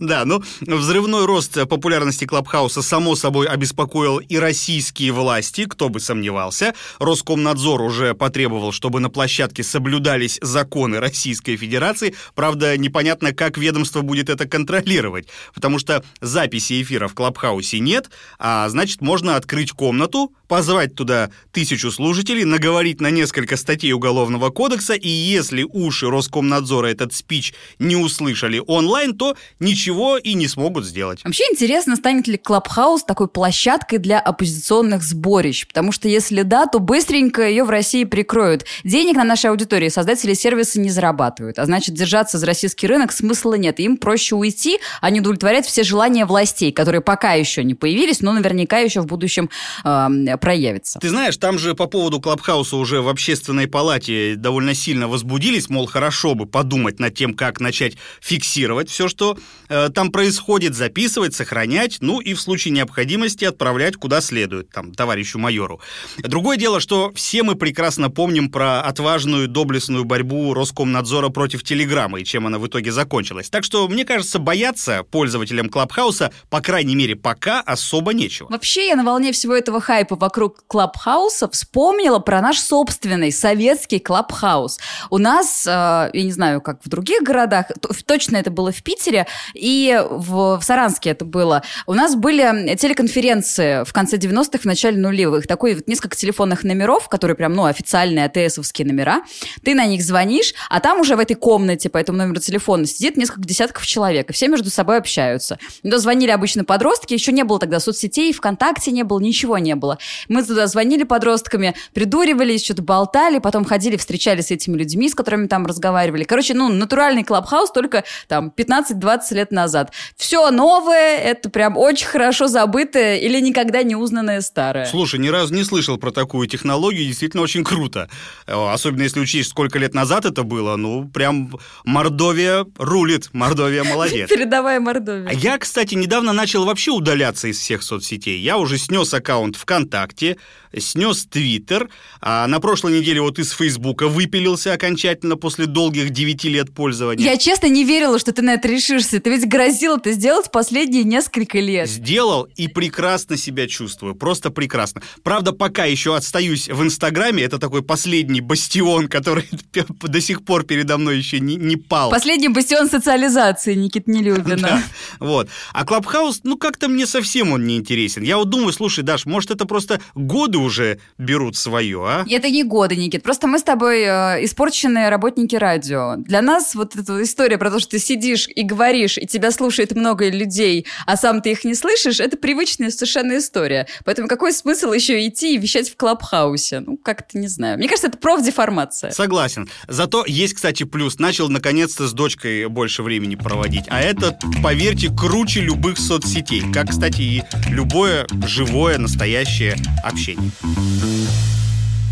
Да, 0.00 0.24
ну, 0.24 0.42
взрывной 0.60 1.26
рост 1.26 1.54
популярности 1.68 2.24
Клабхауса, 2.24 2.82
само 2.82 3.16
собой, 3.16 3.46
обеспокоил 3.46 4.18
и 4.18 4.36
российские 4.36 5.12
власти, 5.12 5.64
кто 5.64 5.88
бы 5.88 6.00
сомневался. 6.00 6.74
Роскомнадзор 6.98 7.82
уже 7.82 8.14
потребовал, 8.14 8.72
чтобы 8.72 9.00
на 9.00 9.10
площадке 9.10 9.62
соблюдались 9.62 10.38
законы 10.42 11.00
Российской 11.00 11.56
Федерации. 11.56 12.14
Правда, 12.34 12.76
непонятно, 12.76 13.32
как 13.32 13.58
ведомство 13.58 14.02
будет 14.02 14.28
это 14.28 14.46
контролировать, 14.46 15.28
потому 15.54 15.78
что 15.78 16.04
записи 16.20 16.82
эфира 16.82 17.08
в 17.08 17.14
Клабхаусе 17.14 17.80
нет, 17.80 18.10
а 18.38 18.68
значит, 18.68 19.00
можно 19.00 19.36
открыть 19.36 19.72
комнату, 19.72 20.32
позвать 20.48 20.94
туда 20.94 21.30
тысячу 21.52 21.90
служителей, 21.90 22.44
наговорить 22.44 23.00
на 23.00 23.10
несколько 23.10 23.56
статей 23.56 23.92
Уголовного 23.92 24.50
кодекса, 24.50 24.94
и 24.94 25.08
если 25.08 25.64
уши 25.64 26.08
Роскомнадзора 26.08 26.88
этот 26.88 27.12
спич 27.12 27.54
не 27.78 27.96
услышали 27.96 28.62
онлайн, 28.66 29.16
то 29.16 29.36
ничего 29.60 30.16
и 30.18 30.34
не 30.34 30.48
смогут 30.48 30.84
сделать. 30.84 31.20
Вообще 31.24 31.44
интересно, 31.50 31.96
станет 31.96 32.28
ли 32.28 32.36
Клабхаус 32.36 33.04
такой 33.04 33.28
площадкой 33.28 33.98
для 33.98 34.18
оппозиционных 34.20 35.02
сборищ, 35.02 35.66
потому 35.66 35.92
что 35.92 36.08
если 36.08 36.42
да, 36.42 36.66
то 36.66 36.78
быстренько 36.78 37.46
ее 37.48 37.64
в 37.64 37.70
России 37.70 38.04
прикроют. 38.04 38.64
Денег 38.84 39.16
на 39.16 39.24
нашей 39.24 39.50
аудитории 39.50 39.88
создатели 39.88 40.34
сервиса 40.34 40.80
не 40.80 40.90
зарабатывают, 40.90 41.58
а 41.58 41.66
значит 41.66 41.94
держаться 41.94 42.38
за 42.38 42.46
российский 42.46 42.86
рынок 42.86 43.12
смысла 43.12 43.54
нет. 43.54 43.80
Им 43.80 43.96
проще 43.96 44.34
уйти, 44.34 44.78
а 45.00 45.10
не 45.10 45.20
удовлетворять 45.20 45.66
все 45.66 45.82
желания 45.82 46.26
властей, 46.26 46.72
которые 46.72 47.00
пока 47.00 47.32
еще 47.32 47.64
не 47.64 47.74
появились, 47.74 48.20
но 48.20 48.32
наверняка 48.32 48.78
еще 48.78 49.00
в 49.00 49.06
будущем 49.06 49.50
э, 49.84 50.35
проявятся. 50.36 50.98
Ты 50.98 51.08
знаешь, 51.08 51.36
там 51.36 51.58
же 51.58 51.74
по 51.74 51.86
поводу 51.86 52.20
Клабхауса 52.20 52.76
уже 52.76 53.00
в 53.00 53.08
общественной 53.08 53.66
палате 53.66 54.34
довольно 54.36 54.74
сильно 54.74 55.08
возбудились, 55.08 55.68
мол, 55.68 55.86
хорошо 55.86 56.34
бы 56.34 56.46
подумать 56.46 56.98
над 56.98 57.14
тем, 57.14 57.34
как 57.34 57.60
начать 57.60 57.96
фиксировать 58.20 58.90
все, 58.90 59.08
что 59.08 59.38
э, 59.68 59.88
там 59.94 60.10
происходит, 60.10 60.74
записывать, 60.74 61.34
сохранять, 61.34 61.98
ну 62.00 62.20
и 62.20 62.34
в 62.34 62.40
случае 62.40 62.72
необходимости 62.72 63.44
отправлять 63.44 63.96
куда 63.96 64.20
следует, 64.20 64.70
там, 64.70 64.92
товарищу 64.92 65.38
майору. 65.38 65.80
Другое 66.18 66.56
дело, 66.56 66.80
что 66.80 67.12
все 67.14 67.42
мы 67.42 67.54
прекрасно 67.54 68.10
помним 68.10 68.50
про 68.50 68.80
отважную, 68.80 69.48
доблестную 69.48 70.04
борьбу 70.04 70.54
Роскомнадзора 70.54 71.28
против 71.28 71.62
Телеграма 71.62 72.20
и 72.20 72.24
чем 72.24 72.46
она 72.46 72.58
в 72.58 72.66
итоге 72.66 72.92
закончилась. 72.92 73.50
Так 73.50 73.64
что, 73.64 73.88
мне 73.88 74.04
кажется, 74.04 74.38
бояться 74.38 75.04
пользователям 75.10 75.68
Клабхауса, 75.68 76.32
по 76.50 76.60
крайней 76.60 76.94
мере, 76.94 77.16
пока 77.16 77.60
особо 77.60 78.12
нечего. 78.12 78.48
Вообще, 78.50 78.88
я 78.88 78.96
на 78.96 79.04
волне 79.04 79.32
всего 79.32 79.54
этого 79.54 79.80
хайпа 79.80 80.16
вокруг 80.16 80.64
Клабхауса 80.66 81.48
вспомнила 81.48 82.18
про 82.18 82.40
наш 82.40 82.58
собственный 82.58 83.32
советский 83.32 83.98
Клабхаус. 83.98 84.78
У 85.10 85.18
нас, 85.18 85.66
э, 85.66 85.70
я 85.70 86.22
не 86.22 86.32
знаю, 86.32 86.60
как 86.60 86.80
в 86.84 86.88
других 86.88 87.22
городах, 87.22 87.66
то- 87.80 87.94
точно 88.04 88.36
это 88.36 88.50
было 88.50 88.72
в 88.72 88.82
Питере, 88.82 89.26
и 89.56 90.00
в, 90.08 90.58
в 90.58 90.62
Саранске 90.62 91.10
это 91.10 91.24
было. 91.24 91.62
У 91.86 91.94
нас 91.94 92.14
были 92.14 92.74
телеконференции 92.76 93.84
в 93.84 93.92
конце 93.92 94.16
90-х, 94.16 94.58
в 94.58 94.64
начале 94.64 94.98
нулевых. 94.98 95.46
Такой 95.46 95.74
вот 95.74 95.88
несколько 95.88 96.16
телефонных 96.16 96.64
номеров, 96.64 97.08
которые 97.08 97.36
прям, 97.36 97.54
ну, 97.54 97.64
официальные 97.64 98.26
АТСовские 98.26 98.86
номера. 98.86 99.22
Ты 99.64 99.74
на 99.74 99.86
них 99.86 100.02
звонишь, 100.02 100.54
а 100.68 100.80
там 100.80 101.00
уже 101.00 101.16
в 101.16 101.20
этой 101.20 101.34
комнате 101.34 101.88
по 101.88 101.98
этому 101.98 102.18
номеру 102.18 102.40
телефона 102.40 102.86
сидит 102.86 103.16
несколько 103.16 103.42
десятков 103.42 103.86
человек, 103.86 104.30
и 104.30 104.32
все 104.32 104.48
между 104.48 104.70
собой 104.70 104.98
общаются. 104.98 105.58
Но 105.82 105.98
звонили 105.98 106.30
обычно 106.30 106.64
подростки, 106.64 107.14
еще 107.14 107.32
не 107.32 107.44
было 107.44 107.58
тогда 107.58 107.80
соцсетей, 107.80 108.32
ВКонтакте 108.32 108.90
не 108.90 109.02
было, 109.02 109.20
ничего 109.20 109.58
не 109.58 109.74
было. 109.74 109.98
Мы 110.28 110.42
туда 110.42 110.66
звонили 110.66 111.04
подростками, 111.04 111.74
придуривались, 111.94 112.64
что-то 112.64 112.82
болтали, 112.82 113.38
потом 113.38 113.64
ходили, 113.64 113.96
встречались 113.96 114.46
с 114.46 114.50
этими 114.50 114.76
людьми, 114.76 115.08
с 115.08 115.14
которыми 115.14 115.46
там 115.46 115.66
разговаривали. 115.66 116.24
Короче, 116.24 116.54
ну, 116.54 116.68
натуральный 116.68 117.24
клабхаус 117.24 117.70
только 117.70 118.04
там 118.28 118.52
15-20 118.56 119.34
лет 119.34 119.45
назад. 119.52 119.92
Все 120.16 120.50
новое, 120.50 121.18
это 121.18 121.50
прям 121.50 121.76
очень 121.76 122.06
хорошо 122.06 122.46
забытое 122.46 123.16
или 123.18 123.40
никогда 123.40 123.82
не 123.82 123.96
узнанное 123.96 124.40
старое. 124.40 124.86
Слушай, 124.86 125.20
ни 125.20 125.28
разу 125.28 125.54
не 125.54 125.64
слышал 125.64 125.96
про 125.98 126.10
такую 126.10 126.46
технологию, 126.48 127.06
действительно 127.06 127.42
очень 127.42 127.64
круто. 127.64 128.08
Э, 128.46 128.54
Особенно 128.72 129.02
если 129.02 129.20
учесть, 129.20 129.50
сколько 129.50 129.78
лет 129.78 129.94
назад 129.94 130.24
это 130.24 130.42
было, 130.42 130.76
ну, 130.76 131.08
прям 131.08 131.56
Мордовия 131.84 132.66
рулит, 132.78 133.30
Мордовия 133.32 133.84
молодец. 133.92 134.28
Передавая 134.28 134.78
А 134.78 134.80
Мордовию. 134.80 135.30
Я, 135.32 135.58
кстати, 135.58 135.94
недавно 135.94 136.32
начал 136.32 136.64
вообще 136.64 136.90
удаляться 136.90 137.48
из 137.48 137.58
всех 137.58 137.82
соцсетей. 137.82 138.38
Я 138.40 138.58
уже 138.58 138.78
снес 138.78 139.12
аккаунт 139.14 139.56
ВКонтакте, 139.56 140.36
снес 140.80 141.26
Твиттер, 141.26 141.88
а 142.20 142.46
на 142.46 142.60
прошлой 142.60 142.98
неделе 142.98 143.20
вот 143.20 143.38
из 143.38 143.50
Фейсбука 143.50 144.08
выпилился 144.08 144.72
окончательно 144.72 145.36
после 145.36 145.66
долгих 145.66 146.10
9 146.10 146.44
лет 146.44 146.74
пользования. 146.74 147.24
Я 147.24 147.36
честно 147.36 147.66
не 147.66 147.84
верила, 147.84 148.18
что 148.18 148.32
ты 148.32 148.42
на 148.42 148.54
это 148.54 148.68
решишься. 148.68 149.20
Ты 149.20 149.30
ведь 149.30 149.48
грозил 149.48 149.96
это 149.96 150.12
сделать 150.12 150.50
последние 150.50 151.04
несколько 151.04 151.58
лет. 151.58 151.88
Сделал 151.88 152.48
и 152.56 152.68
прекрасно 152.68 153.36
себя 153.36 153.66
чувствую, 153.66 154.14
просто 154.14 154.50
прекрасно. 154.50 155.02
Правда, 155.22 155.52
пока 155.52 155.84
еще 155.84 156.16
отстаюсь 156.16 156.68
в 156.68 156.82
Инстаграме, 156.82 157.42
это 157.42 157.58
такой 157.58 157.82
последний 157.82 158.40
бастион, 158.40 159.08
который 159.08 159.48
до 160.02 160.20
сих 160.20 160.44
пор 160.44 160.64
передо 160.64 160.98
мной 160.98 161.18
еще 161.18 161.40
не, 161.40 161.56
не 161.56 161.76
пал. 161.76 162.10
Последний 162.10 162.48
бастион 162.48 162.88
социализации, 162.88 163.74
Никит 163.74 164.06
Нелюбина. 164.06 164.56
Да, 164.66 164.82
вот. 165.20 165.48
А 165.72 165.84
Клабхаус, 165.84 166.40
ну 166.42 166.56
как-то 166.58 166.88
мне 166.88 167.06
совсем 167.06 167.52
он 167.52 167.66
не 167.66 167.76
интересен. 167.76 168.22
Я 168.22 168.36
вот 168.36 168.50
думаю, 168.50 168.72
слушай, 168.72 169.04
Даш, 169.04 169.24
может 169.26 169.50
это 169.50 169.64
просто 169.64 170.00
годы 170.14 170.58
уже 170.66 170.98
берут 171.18 171.56
свое, 171.56 171.98
а? 172.04 172.24
Это 172.28 172.50
не 172.50 172.62
годы, 172.62 172.96
Никит. 172.96 173.22
Просто 173.22 173.46
мы 173.46 173.58
с 173.58 173.62
тобой 173.62 174.02
э, 174.02 174.44
испорченные 174.44 175.08
работники 175.08 175.56
радио. 175.56 176.16
Для 176.16 176.42
нас 176.42 176.74
вот 176.74 176.96
эта 176.96 177.22
история 177.22 177.58
про 177.58 177.70
то, 177.70 177.78
что 177.80 177.92
ты 177.92 177.98
сидишь 177.98 178.48
и 178.48 178.62
говоришь, 178.62 179.18
и 179.18 179.26
тебя 179.26 179.50
слушает 179.50 179.94
много 179.94 180.28
людей, 180.28 180.86
а 181.06 181.16
сам 181.16 181.40
ты 181.40 181.52
их 181.52 181.64
не 181.64 181.74
слышишь, 181.74 182.20
это 182.20 182.36
привычная 182.36 182.90
совершенно 182.90 183.38
история. 183.38 183.86
Поэтому 184.04 184.28
какой 184.28 184.52
смысл 184.52 184.92
еще 184.92 185.26
идти 185.26 185.54
и 185.54 185.58
вещать 185.58 185.90
в 185.90 185.96
Клабхаусе? 185.96 186.80
Ну, 186.80 186.96
как-то 186.96 187.38
не 187.38 187.48
знаю. 187.48 187.78
Мне 187.78 187.88
кажется, 187.88 188.08
это 188.08 188.18
профдеформация. 188.18 189.10
Согласен. 189.10 189.68
Зато 189.88 190.24
есть, 190.26 190.54
кстати, 190.54 190.82
плюс. 190.84 191.18
Начал 191.18 191.48
наконец-то 191.48 192.06
с 192.06 192.12
дочкой 192.12 192.66
больше 192.68 193.02
времени 193.02 193.34
проводить. 193.36 193.84
А 193.88 194.00
это, 194.00 194.38
поверьте, 194.62 195.08
круче 195.08 195.60
любых 195.60 195.98
соцсетей. 195.98 196.62
Как, 196.72 196.90
кстати, 196.90 197.22
и 197.22 197.42
любое 197.68 198.26
живое, 198.46 198.98
настоящее 198.98 199.76
общение. 200.02 200.45
Thank 200.48 201.02
you. 201.02 201.55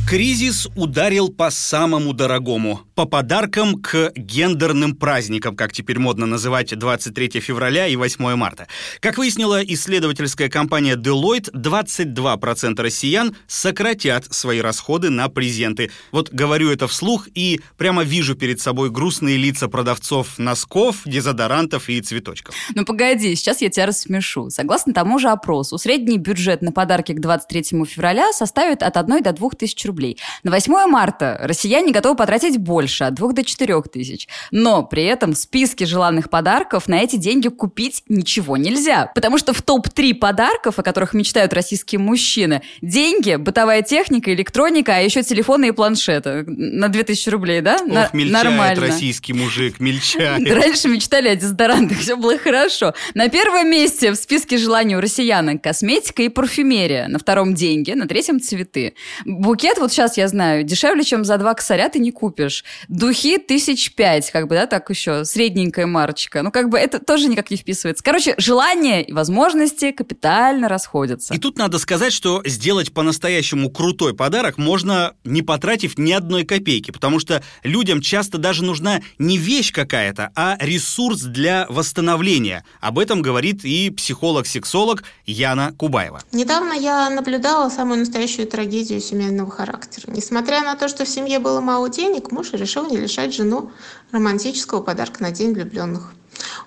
Кризис 0.06 0.68
ударил 0.76 1.30
по 1.30 1.50
самому 1.50 2.12
дорогому, 2.12 2.82
по 2.94 3.06
подаркам 3.06 3.80
к 3.80 4.12
гендерным 4.14 4.94
праздникам, 4.94 5.56
как 5.56 5.72
теперь 5.72 5.98
модно 5.98 6.26
называть 6.26 6.78
23 6.78 7.40
февраля 7.40 7.86
и 7.86 7.96
8 7.96 8.36
марта. 8.36 8.68
Как 9.00 9.16
выяснила 9.16 9.64
исследовательская 9.64 10.50
компания 10.50 10.96
Deloitte, 10.96 11.50
22% 11.52 12.80
россиян 12.82 13.34
сократят 13.46 14.26
свои 14.32 14.60
расходы 14.60 15.08
на 15.08 15.28
презенты. 15.30 15.90
Вот 16.12 16.30
говорю 16.30 16.70
это 16.70 16.86
вслух 16.86 17.26
и 17.34 17.62
прямо 17.78 18.04
вижу 18.04 18.34
перед 18.34 18.60
собой 18.60 18.90
грустные 18.90 19.38
лица 19.38 19.68
продавцов 19.68 20.38
носков, 20.38 21.00
дезодорантов 21.06 21.88
и 21.88 22.00
цветочков. 22.02 22.54
Ну 22.74 22.84
погоди, 22.84 23.34
сейчас 23.34 23.62
я 23.62 23.70
тебя 23.70 23.86
рассмешу. 23.86 24.50
Согласно 24.50 24.92
тому 24.92 25.18
же 25.18 25.30
опросу, 25.30 25.78
средний 25.78 26.18
бюджет 26.18 26.60
на 26.60 26.72
подарки 26.72 27.12
к 27.12 27.20
23 27.20 27.84
февраля 27.86 28.32
составит 28.34 28.82
от 28.82 28.98
1 28.98 29.22
до 29.22 29.32
2 29.32 29.50
тысяч 29.58 29.84
рублей 29.86 29.93
рублей. 29.94 30.18
На 30.42 30.50
8 30.50 30.72
марта 30.88 31.38
россияне 31.42 31.92
готовы 31.92 32.16
потратить 32.16 32.58
больше, 32.58 33.04
от 33.04 33.14
2 33.14 33.32
до 33.32 33.44
4 33.44 33.82
тысяч. 33.82 34.28
Но 34.50 34.82
при 34.82 35.04
этом 35.04 35.32
в 35.34 35.36
списке 35.36 35.86
желанных 35.86 36.30
подарков 36.30 36.88
на 36.88 36.96
эти 36.96 37.16
деньги 37.16 37.48
купить 37.48 38.02
ничего 38.08 38.56
нельзя. 38.56 39.10
Потому 39.14 39.38
что 39.38 39.52
в 39.52 39.62
топ-3 39.62 40.14
подарков, 40.14 40.78
о 40.78 40.82
которых 40.82 41.14
мечтают 41.14 41.52
российские 41.52 42.00
мужчины, 42.00 42.62
деньги, 42.82 43.36
бытовая 43.36 43.82
техника, 43.82 44.34
электроника, 44.34 44.96
а 44.96 44.98
еще 44.98 45.22
телефоны 45.22 45.68
и 45.68 45.70
планшеты. 45.70 46.44
На 46.46 46.88
2000 46.88 47.28
рублей, 47.30 47.60
да? 47.60 47.76
Ох, 47.80 47.86
на- 47.86 48.10
мельчает 48.12 48.44
нормально. 48.44 48.86
российский 48.86 49.32
мужик, 49.32 49.78
мельчает. 49.78 50.50
Раньше 50.50 50.88
мечтали 50.88 51.28
о 51.28 51.36
дезодорантах, 51.36 51.98
все 51.98 52.16
было 52.16 52.36
хорошо. 52.36 52.94
На 53.14 53.28
первом 53.28 53.70
месте 53.70 54.10
в 54.10 54.16
списке 54.16 54.58
желаний 54.58 54.96
у 54.96 55.00
россиянок 55.00 55.62
косметика 55.62 56.22
и 56.22 56.28
парфюмерия. 56.28 57.06
На 57.08 57.18
втором 57.18 57.54
деньги, 57.54 57.92
на 57.92 58.08
третьем 58.08 58.40
цветы. 58.40 58.94
Букет, 59.24 59.78
вот 59.84 59.92
сейчас 59.92 60.16
я 60.16 60.28
знаю, 60.28 60.64
дешевле, 60.64 61.04
чем 61.04 61.26
за 61.26 61.36
два 61.36 61.52
косаря 61.52 61.90
ты 61.90 61.98
не 61.98 62.10
купишь. 62.10 62.64
Духи 62.88 63.36
тысяч 63.36 63.94
пять, 63.94 64.30
как 64.30 64.48
бы, 64.48 64.54
да, 64.54 64.66
так 64.66 64.88
еще, 64.88 65.26
средненькая 65.26 65.86
марочка. 65.86 66.42
Ну, 66.42 66.50
как 66.50 66.70
бы 66.70 66.78
это 66.78 66.98
тоже 66.98 67.28
никак 67.28 67.50
не 67.50 67.58
вписывается. 67.58 68.02
Короче, 68.02 68.34
желания 68.38 69.02
и 69.02 69.12
возможности 69.12 69.92
капитально 69.92 70.70
расходятся. 70.70 71.34
И 71.34 71.38
тут 71.38 71.58
надо 71.58 71.78
сказать, 71.78 72.14
что 72.14 72.42
сделать 72.46 72.94
по-настоящему 72.94 73.70
крутой 73.70 74.14
подарок 74.14 74.56
можно 74.56 75.12
не 75.22 75.42
потратив 75.42 75.98
ни 75.98 76.12
одной 76.12 76.44
копейки, 76.44 76.90
потому 76.90 77.18
что 77.20 77.42
людям 77.62 78.00
часто 78.00 78.38
даже 78.38 78.64
нужна 78.64 79.02
не 79.18 79.36
вещь 79.36 79.70
какая-то, 79.70 80.30
а 80.34 80.56
ресурс 80.60 81.20
для 81.20 81.66
восстановления. 81.68 82.64
Об 82.80 82.98
этом 82.98 83.20
говорит 83.20 83.66
и 83.66 83.90
психолог-сексолог 83.90 85.04
Яна 85.26 85.74
Кубаева. 85.76 86.22
Недавно 86.32 86.72
я 86.72 87.10
наблюдала 87.10 87.68
самую 87.68 87.98
настоящую 87.98 88.46
трагедию 88.46 89.02
семейного 89.02 89.50
характера. 89.50 89.73
Несмотря 90.06 90.62
на 90.62 90.76
то, 90.76 90.88
что 90.88 91.04
в 91.04 91.08
семье 91.08 91.38
было 91.38 91.60
мало 91.60 91.88
денег, 91.88 92.30
муж 92.30 92.52
решил 92.52 92.86
не 92.88 92.96
лишать 92.96 93.34
жену 93.34 93.70
романтического 94.12 94.82
подарка 94.82 95.22
на 95.22 95.30
День 95.30 95.52
влюбленных. 95.52 96.12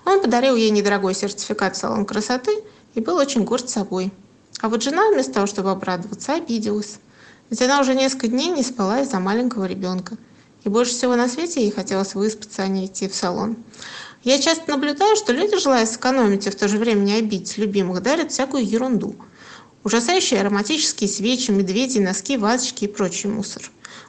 Он 0.04 0.20
подарил 0.20 0.56
ей 0.56 0.70
недорогой 0.70 1.14
сертификат 1.14 1.76
в 1.76 1.78
салон 1.78 2.04
красоты 2.04 2.52
и 2.94 3.00
был 3.00 3.16
очень 3.16 3.44
горд 3.44 3.68
собой. 3.68 4.12
А 4.60 4.68
вот 4.68 4.82
жена, 4.82 5.10
вместо 5.10 5.34
того, 5.34 5.46
чтобы 5.46 5.70
обрадоваться, 5.70 6.34
обиделась. 6.34 6.98
Ведь 7.50 7.62
она 7.62 7.80
уже 7.80 7.94
несколько 7.94 8.28
дней 8.28 8.48
не 8.48 8.62
спала 8.62 9.00
из-за 9.00 9.20
маленького 9.20 9.64
ребенка. 9.64 10.16
И 10.64 10.68
больше 10.68 10.92
всего 10.92 11.16
на 11.16 11.28
свете 11.28 11.60
ей 11.60 11.70
хотелось 11.70 12.14
выспаться, 12.14 12.62
а 12.62 12.66
не 12.66 12.86
идти 12.86 13.08
в 13.08 13.14
салон. 13.14 13.56
Я 14.24 14.38
часто 14.40 14.70
наблюдаю, 14.70 15.16
что 15.16 15.32
люди, 15.32 15.56
желая 15.58 15.86
сэкономить 15.86 16.46
и 16.46 16.50
в 16.50 16.56
то 16.56 16.66
же 16.66 16.78
время 16.78 17.00
не 17.00 17.14
обидеть 17.14 17.56
любимых, 17.56 18.02
дарят 18.02 18.32
всякую 18.32 18.68
ерунду. 18.68 19.14
Ужасающие 19.84 20.40
ароматические 20.40 21.08
свечи, 21.08 21.50
медведи, 21.50 21.98
носки, 21.98 22.36
вазочки 22.36 22.84
и 22.84 22.88
прочий 22.88 23.28
мусор. 23.28 23.62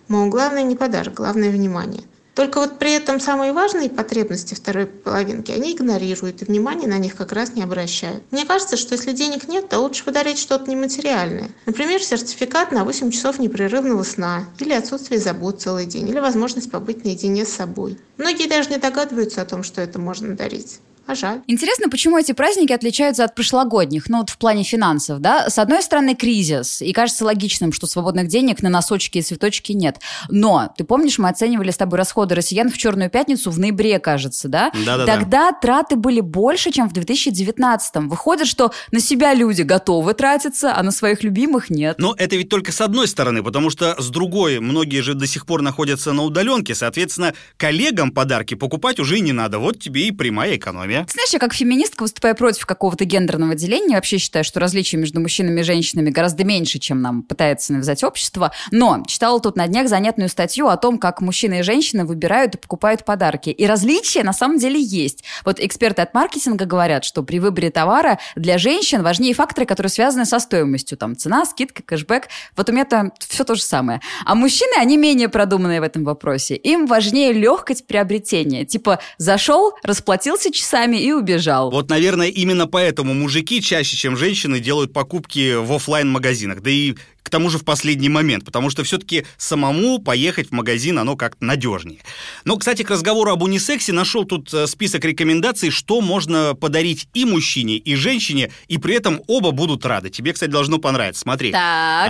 Мол, 0.08 0.30
главное 0.30 0.64
не 0.64 0.76
подарок, 0.76 1.14
главное 1.16 1.52
внимание. 1.52 2.04
Только 2.40 2.60
вот 2.60 2.80
при 2.80 2.94
этом 2.94 3.20
самые 3.20 3.52
важные 3.52 3.90
потребности 3.90 4.54
второй 4.54 4.86
половинки 4.86 5.52
они 5.52 5.74
игнорируют 5.74 6.42
и 6.42 6.46
внимания 6.46 6.88
на 6.88 6.98
них 6.98 7.18
как 7.18 7.34
раз 7.34 7.54
не 7.54 7.64
обращают. 7.64 8.24
Мне 8.32 8.46
кажется, 8.46 8.78
что 8.78 8.96
если 8.96 9.12
денег 9.12 9.50
нет, 9.50 9.68
то 9.68 9.80
лучше 9.80 10.06
подарить 10.06 10.40
что-то 10.40 10.72
нематериальное. 10.72 11.50
Например, 11.66 12.02
сертификат 12.02 12.72
на 12.72 12.86
8 12.86 13.12
часов 13.12 13.40
непрерывного 13.40 14.04
сна, 14.04 14.46
или 14.58 14.72
отсутствие 14.72 15.20
забот 15.20 15.62
целый 15.62 15.86
день, 15.86 16.08
или 16.08 16.20
возможность 16.20 16.72
побыть 16.72 17.04
наедине 17.04 17.46
с 17.46 17.50
собой. 17.50 18.00
Многие 18.16 18.48
даже 18.48 18.70
не 18.70 18.78
догадываются 18.78 19.42
о 19.42 19.46
том, 19.46 19.62
что 19.64 19.82
это 19.82 20.00
можно 20.00 20.34
дарить. 20.34 20.80
А 21.10 21.15
жаль. 21.15 21.41
Интересно, 21.48 21.89
почему 21.89 22.19
эти 22.19 22.34
праздники 22.34 22.72
отличаются 22.72 23.24
от 23.24 23.34
прошлогодних, 23.34 24.10
ну 24.10 24.19
вот 24.19 24.30
в 24.30 24.38
плане 24.38 24.63
финансов, 24.63 25.19
да? 25.19 25.50
С 25.50 25.58
одной 25.58 25.82
стороны, 25.82 26.13
кризис, 26.13 26.84
и 26.84 26.93
кажется 26.93 27.26
логичным, 27.26 27.74
что 27.74 27.88
свободных 27.88 28.28
денег 28.28 28.62
на 28.62 28.69
носочки 28.69 29.17
и 29.17 29.24
цветочки 29.24 29.72
нет. 29.72 29.98
Но, 30.30 30.72
ты 30.78 30.84
помнишь, 30.84 31.17
мы 31.17 31.30
оценивали 31.30 31.72
с 31.72 31.78
тобой 31.78 31.98
расходы 31.98 32.36
россиян 32.36 32.69
в 32.69 32.78
Черную 32.78 33.10
пятницу 33.10 33.50
в 33.50 33.58
ноябре, 33.58 33.98
кажется, 33.98 34.50
да? 34.50 34.72
Да-да-да. 34.86 35.17
Тогда 35.17 35.52
траты 35.52 35.95
были 35.95 36.19
больше, 36.19 36.69
чем 36.69 36.88
в 36.88 36.93
2019. 36.93 37.95
Выходит, 38.04 38.45
что 38.45 38.72
на 38.91 39.00
себя 39.00 39.34
люди 39.34 39.63
готовы 39.63 40.13
тратиться, 40.13 40.78
а 40.78 40.84
на 40.84 40.91
своих 40.91 41.24
любимых 41.24 41.72
нет. 41.72 41.95
Но 41.98 42.13
это 42.19 42.36
ведь 42.36 42.50
только 42.50 42.72
с 42.72 42.82
одной 42.82 43.08
стороны, 43.08 43.41
потому 43.41 43.72
что 43.72 44.00
с 44.00 44.10
другой, 44.10 44.60
многие 44.60 45.02
же 45.02 45.15
до 45.15 45.26
сих 45.26 45.48
пор 45.48 45.63
находятся 45.63 46.13
на 46.13 46.22
удаленке, 46.22 46.76
соответственно, 46.76 47.34
коллегам 47.58 48.12
подарки 48.12 48.54
покупать 48.54 49.00
уже 49.00 49.17
и 49.17 49.22
не 49.22 49.32
надо. 49.32 49.58
Вот 49.58 49.80
тебе 49.80 50.08
и 50.08 50.12
прямая 50.12 50.56
экономия. 50.56 50.99
Знаешь, 51.08 51.30
я 51.32 51.40
как 51.40 51.54
феминистка, 51.54 52.04
выступая 52.04 52.34
против 52.34 52.66
какого-то 52.66 53.06
гендерного 53.06 53.56
деления, 53.56 53.96
вообще 53.96 54.18
считаю, 54.18 54.44
что 54.44 54.60
различия 54.60 54.98
между 54.98 55.20
мужчинами 55.20 55.62
и 55.62 55.64
женщинами 55.64 56.10
гораздо 56.10 56.44
меньше, 56.44 56.80
чем 56.80 57.02
нам 57.02 57.24
пытается 57.24 57.74
навязать 57.74 58.04
общество. 58.04 58.52
Но 58.72 59.04
читала 59.08 59.40
тут 59.40 59.56
на 59.56 59.68
днях 59.68 59.88
занятную 59.88 60.30
статью 60.30 60.68
о 60.68 60.78
том, 60.78 60.98
как 60.98 61.22
мужчины 61.22 61.60
и 61.60 61.64
женщины 61.64 62.06
выбирают 62.06 62.56
и 62.56 62.58
покупают 62.58 63.06
подарки. 63.06 63.50
И 63.50 63.66
различия 63.66 64.24
на 64.24 64.34
самом 64.34 64.58
деле 64.58 64.82
есть. 64.82 65.24
Вот 65.46 65.60
эксперты 65.60 66.02
от 66.02 66.14
маркетинга 66.14 66.66
говорят, 66.66 67.04
что 67.04 67.24
при 67.24 67.40
выборе 67.40 67.70
товара 67.70 68.20
для 68.36 68.58
женщин 68.58 69.04
важнее 69.04 69.34
факторы, 69.34 69.66
которые 69.66 69.90
связаны 69.90 70.26
со 70.26 70.40
стоимостью. 70.40 70.98
Там 70.98 71.16
цена, 71.16 71.46
скидка, 71.46 71.84
кэшбэк. 71.84 72.28
Вот 72.56 72.70
у 72.70 72.72
меня 72.72 72.86
там 72.86 73.14
все 73.20 73.44
то 73.44 73.56
же 73.56 73.62
самое. 73.62 74.02
А 74.26 74.36
мужчины, 74.36 74.74
они 74.78 74.98
менее 74.98 75.30
продуманные 75.30 75.82
в 75.82 75.84
этом 75.84 76.04
вопросе. 76.04 76.56
Им 76.56 76.88
важнее 76.88 77.34
легкость 77.34 77.88
приобретения. 77.88 78.66
Типа 78.66 79.00
зашел, 79.18 79.74
расплатился 79.84 80.52
часами 80.52 80.79
и 80.86 81.12
убежал. 81.12 81.72
Вот, 81.72 81.89
наверное, 81.89 82.28
именно 82.28 82.68
поэтому 82.68 83.13
мужики 83.13 83.62
чаще, 83.62 83.98
чем 83.98 84.18
женщины, 84.18 84.60
делают 84.60 84.94
покупки 84.94 85.56
в 85.56 85.74
оффлайн 85.74 86.10
магазинах 86.10 86.62
Да 86.62 86.70
и 86.70 86.96
к 87.30 87.32
тому 87.32 87.52
же 87.52 87.60
в 87.60 87.63
последний 87.63 88.10
момент, 88.10 88.44
потому 88.44 88.72
что 88.72 88.84
все-таки 88.84 89.24
самому 89.38 90.00
поехать 90.00 90.50
в 90.50 90.52
магазин, 90.52 90.98
оно 90.98 91.15
как-то 91.15 91.46
надежнее. 91.46 92.00
Но, 92.44 92.58
кстати, 92.58 92.82
к 92.82 92.89
разговору 92.89 93.32
об 93.32 93.44
унисексе 93.44 93.94
нашел 93.94 94.24
тут 94.24 94.52
э, 94.52 94.65
список 94.65 95.06
рекомендаций, 95.06 95.70
что 95.70 96.02
можно 96.02 96.56
подарить 96.56 97.08
и 97.13 97.26
мужчине, 97.26 97.76
и 97.78 97.94
женщине, 97.94 98.52
и 98.68 98.80
при 98.80 98.96
этом 98.96 99.22
оба 99.28 99.52
будут 99.52 99.86
рады. 99.86 100.10
Тебе, 100.10 100.34
кстати, 100.34 100.50
должно 100.50 100.80
понравиться. 100.80 101.22
Смотри. 101.22 101.52
Так. 101.52 101.62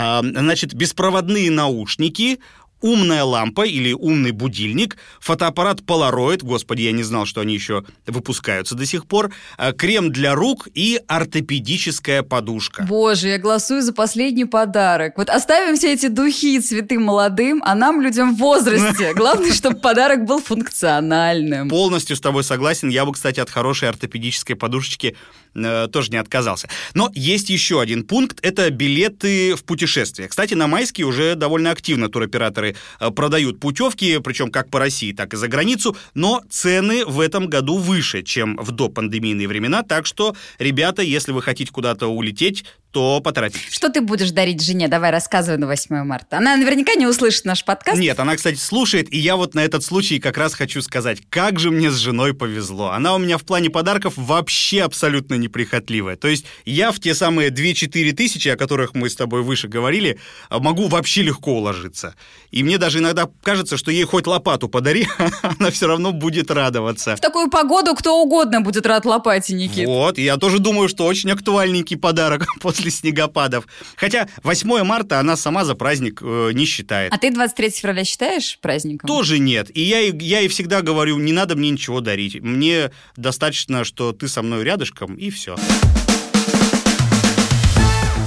А, 0.01 0.21
значит, 0.23 0.73
беспроводные 0.73 1.51
наушники, 1.51 2.39
умная 2.81 3.23
лампа 3.23 3.65
или 3.65 3.93
умный 3.93 4.31
будильник, 4.31 4.97
фотоаппарат 5.19 5.81
Polaroid, 5.81 6.43
господи, 6.43 6.83
я 6.83 6.91
не 6.91 7.03
знал, 7.03 7.25
что 7.25 7.41
они 7.41 7.53
еще 7.53 7.83
выпускаются 8.07 8.75
до 8.75 8.85
сих 8.85 9.05
пор, 9.05 9.31
а, 9.57 9.73
крем 9.73 10.11
для 10.11 10.35
рук 10.35 10.67
и 10.73 11.01
ортопедическая 11.07 12.23
подушка. 12.23 12.85
Боже, 12.87 13.29
я 13.29 13.37
голосую 13.37 13.81
за 13.81 13.93
последний 13.93 14.45
подарок. 14.45 15.17
Вот 15.17 15.29
оставим 15.29 15.75
все 15.75 15.93
эти 15.93 16.07
духи 16.07 16.55
и 16.55 16.59
цветы 16.59 16.99
молодым, 16.99 17.61
а 17.65 17.75
нам, 17.75 18.01
людям 18.01 18.35
в 18.35 18.39
возрасте. 18.39 19.13
Главное, 19.15 19.53
чтобы 19.53 19.79
подарок 19.79 20.25
был 20.25 20.41
функциональным. 20.41 21.69
Полностью 21.69 22.15
с 22.15 22.21
тобой 22.21 22.43
согласен. 22.43 22.89
Я 22.89 23.05
бы, 23.05 23.13
кстати, 23.13 23.39
от 23.39 23.49
хорошей 23.49 23.89
ортопедической 23.89 24.55
подушечки 24.55 25.15
э, 25.55 25.87
тоже 25.91 26.11
не 26.11 26.17
отказался. 26.17 26.69
Но 26.93 27.09
есть 27.13 27.49
еще 27.49 27.81
один 27.81 28.03
пункт. 28.03 28.39
Это 28.41 28.69
билеты 28.69 29.55
в 29.55 29.63
путешествие. 29.63 30.27
Кстати, 30.27 30.53
на 30.53 30.67
майские 30.67 31.07
уже 31.07 31.35
довольно 31.35 31.71
активно 31.71 32.09
туроператоры 32.09 32.68
э, 32.99 33.11
продают 33.11 33.59
путевки, 33.59 34.19
причем 34.19 34.51
как 34.51 34.69
по 34.69 34.79
России, 34.79 35.13
так 35.13 35.33
и 35.33 35.37
за 35.37 35.47
границу. 35.47 35.95
Но 36.13 36.41
цены 36.49 37.05
в 37.05 37.19
этом 37.19 37.47
году 37.47 37.77
выше, 37.77 38.23
чем 38.23 38.57
в 38.57 38.71
допандемийные 38.71 39.47
времена. 39.47 39.83
Так 39.83 40.05
что, 40.05 40.35
ребята, 40.57 41.01
если 41.01 41.31
вы 41.31 41.41
хотите 41.41 41.71
куда-то 41.71 42.07
улететь, 42.07 42.65
то 42.91 43.21
поторопитесь. 43.21 43.71
Что 43.71 43.89
ты 43.89 44.01
будешь 44.01 44.31
дарить 44.31 44.61
жене? 44.61 44.87
Давай 44.87 45.11
рассказывай 45.11 45.57
на 45.57 45.67
8 45.67 46.03
марта. 46.03 46.37
Она 46.37 46.57
наверняка 46.57 46.95
не 46.95 47.05
услышит 47.07 47.45
наш 47.45 47.63
подкаст. 47.63 47.99
Нет, 47.99 48.19
она, 48.19 48.35
кстати, 48.35 48.57
слушает, 48.57 49.13
и 49.13 49.17
я 49.17 49.35
вот 49.35 49.53
на 49.53 49.59
этот 49.59 49.83
случай 49.83 50.19
как 50.19 50.37
раз 50.37 50.53
хочу 50.53 50.81
сказать, 50.81 51.19
как 51.29 51.59
же 51.59 51.71
мне 51.71 51.91
с 51.91 51.95
женой 51.95 52.33
повезло. 52.33 52.89
Она 52.91 53.13
у 53.15 53.17
меня 53.19 53.37
в 53.37 53.43
плане 53.43 53.69
подарков 53.69 54.13
вообще 54.17 54.81
абсолютно 54.81 55.35
неприхотливая. 55.35 56.15
То 56.15 56.27
есть 56.27 56.45
я 56.65 56.91
в 56.91 56.99
те 56.99 57.13
самые 57.13 57.49
2-4 57.49 58.11
тысячи, 58.13 58.47
о 58.47 58.57
которых 58.57 58.95
мы 58.95 59.09
с 59.09 59.15
тобой 59.15 59.43
выше 59.43 59.67
говорили, 59.67 60.19
могу 60.49 60.87
вообще 60.87 61.21
легко 61.21 61.53
уложиться. 61.53 62.15
И 62.51 62.63
мне 62.63 62.77
даже 62.77 62.99
иногда 62.99 63.29
кажется, 63.43 63.77
что 63.77 63.91
ей 63.91 64.03
хоть 64.05 64.25
лопату 64.25 64.67
подари, 64.67 65.07
она 65.59 65.69
все 65.69 65.87
равно 65.87 66.11
будет 66.11 66.49
радоваться. 66.49 67.15
В 67.15 67.21
такую 67.21 67.49
погоду 67.49 67.93
кто 67.95 68.21
угодно 68.21 68.61
будет 68.61 68.85
рад 68.85 69.05
лопате, 69.05 69.53
Никит. 69.53 69.85
Вот, 69.85 70.17
я 70.17 70.37
тоже 70.37 70.59
думаю, 70.59 70.89
что 70.89 71.05
очень 71.05 71.31
актуальненький 71.31 71.97
подарок 71.97 72.47
после 72.61 72.78
снегопадов. 72.87 73.67
Хотя 73.95 74.27
8 74.43 74.83
марта 74.83 75.19
она 75.19 75.35
сама 75.35 75.65
за 75.65 75.75
праздник 75.75 76.21
э, 76.21 76.51
не 76.53 76.65
считает. 76.65 77.13
А 77.13 77.17
ты 77.17 77.31
23 77.31 77.69
февраля 77.71 78.03
считаешь 78.03 78.57
праздником? 78.61 79.07
Тоже 79.07 79.39
нет. 79.39 79.69
И 79.75 79.81
я, 79.81 79.99
я 79.99 80.39
ей 80.39 80.47
всегда 80.47 80.81
говорю, 80.81 81.17
не 81.19 81.33
надо 81.33 81.55
мне 81.55 81.69
ничего 81.69 81.99
дарить. 82.01 82.39
Мне 82.41 82.91
достаточно, 83.15 83.83
что 83.83 84.13
ты 84.13 84.27
со 84.27 84.41
мной 84.41 84.63
рядышком, 84.63 85.15
и 85.15 85.29
все. 85.29 85.57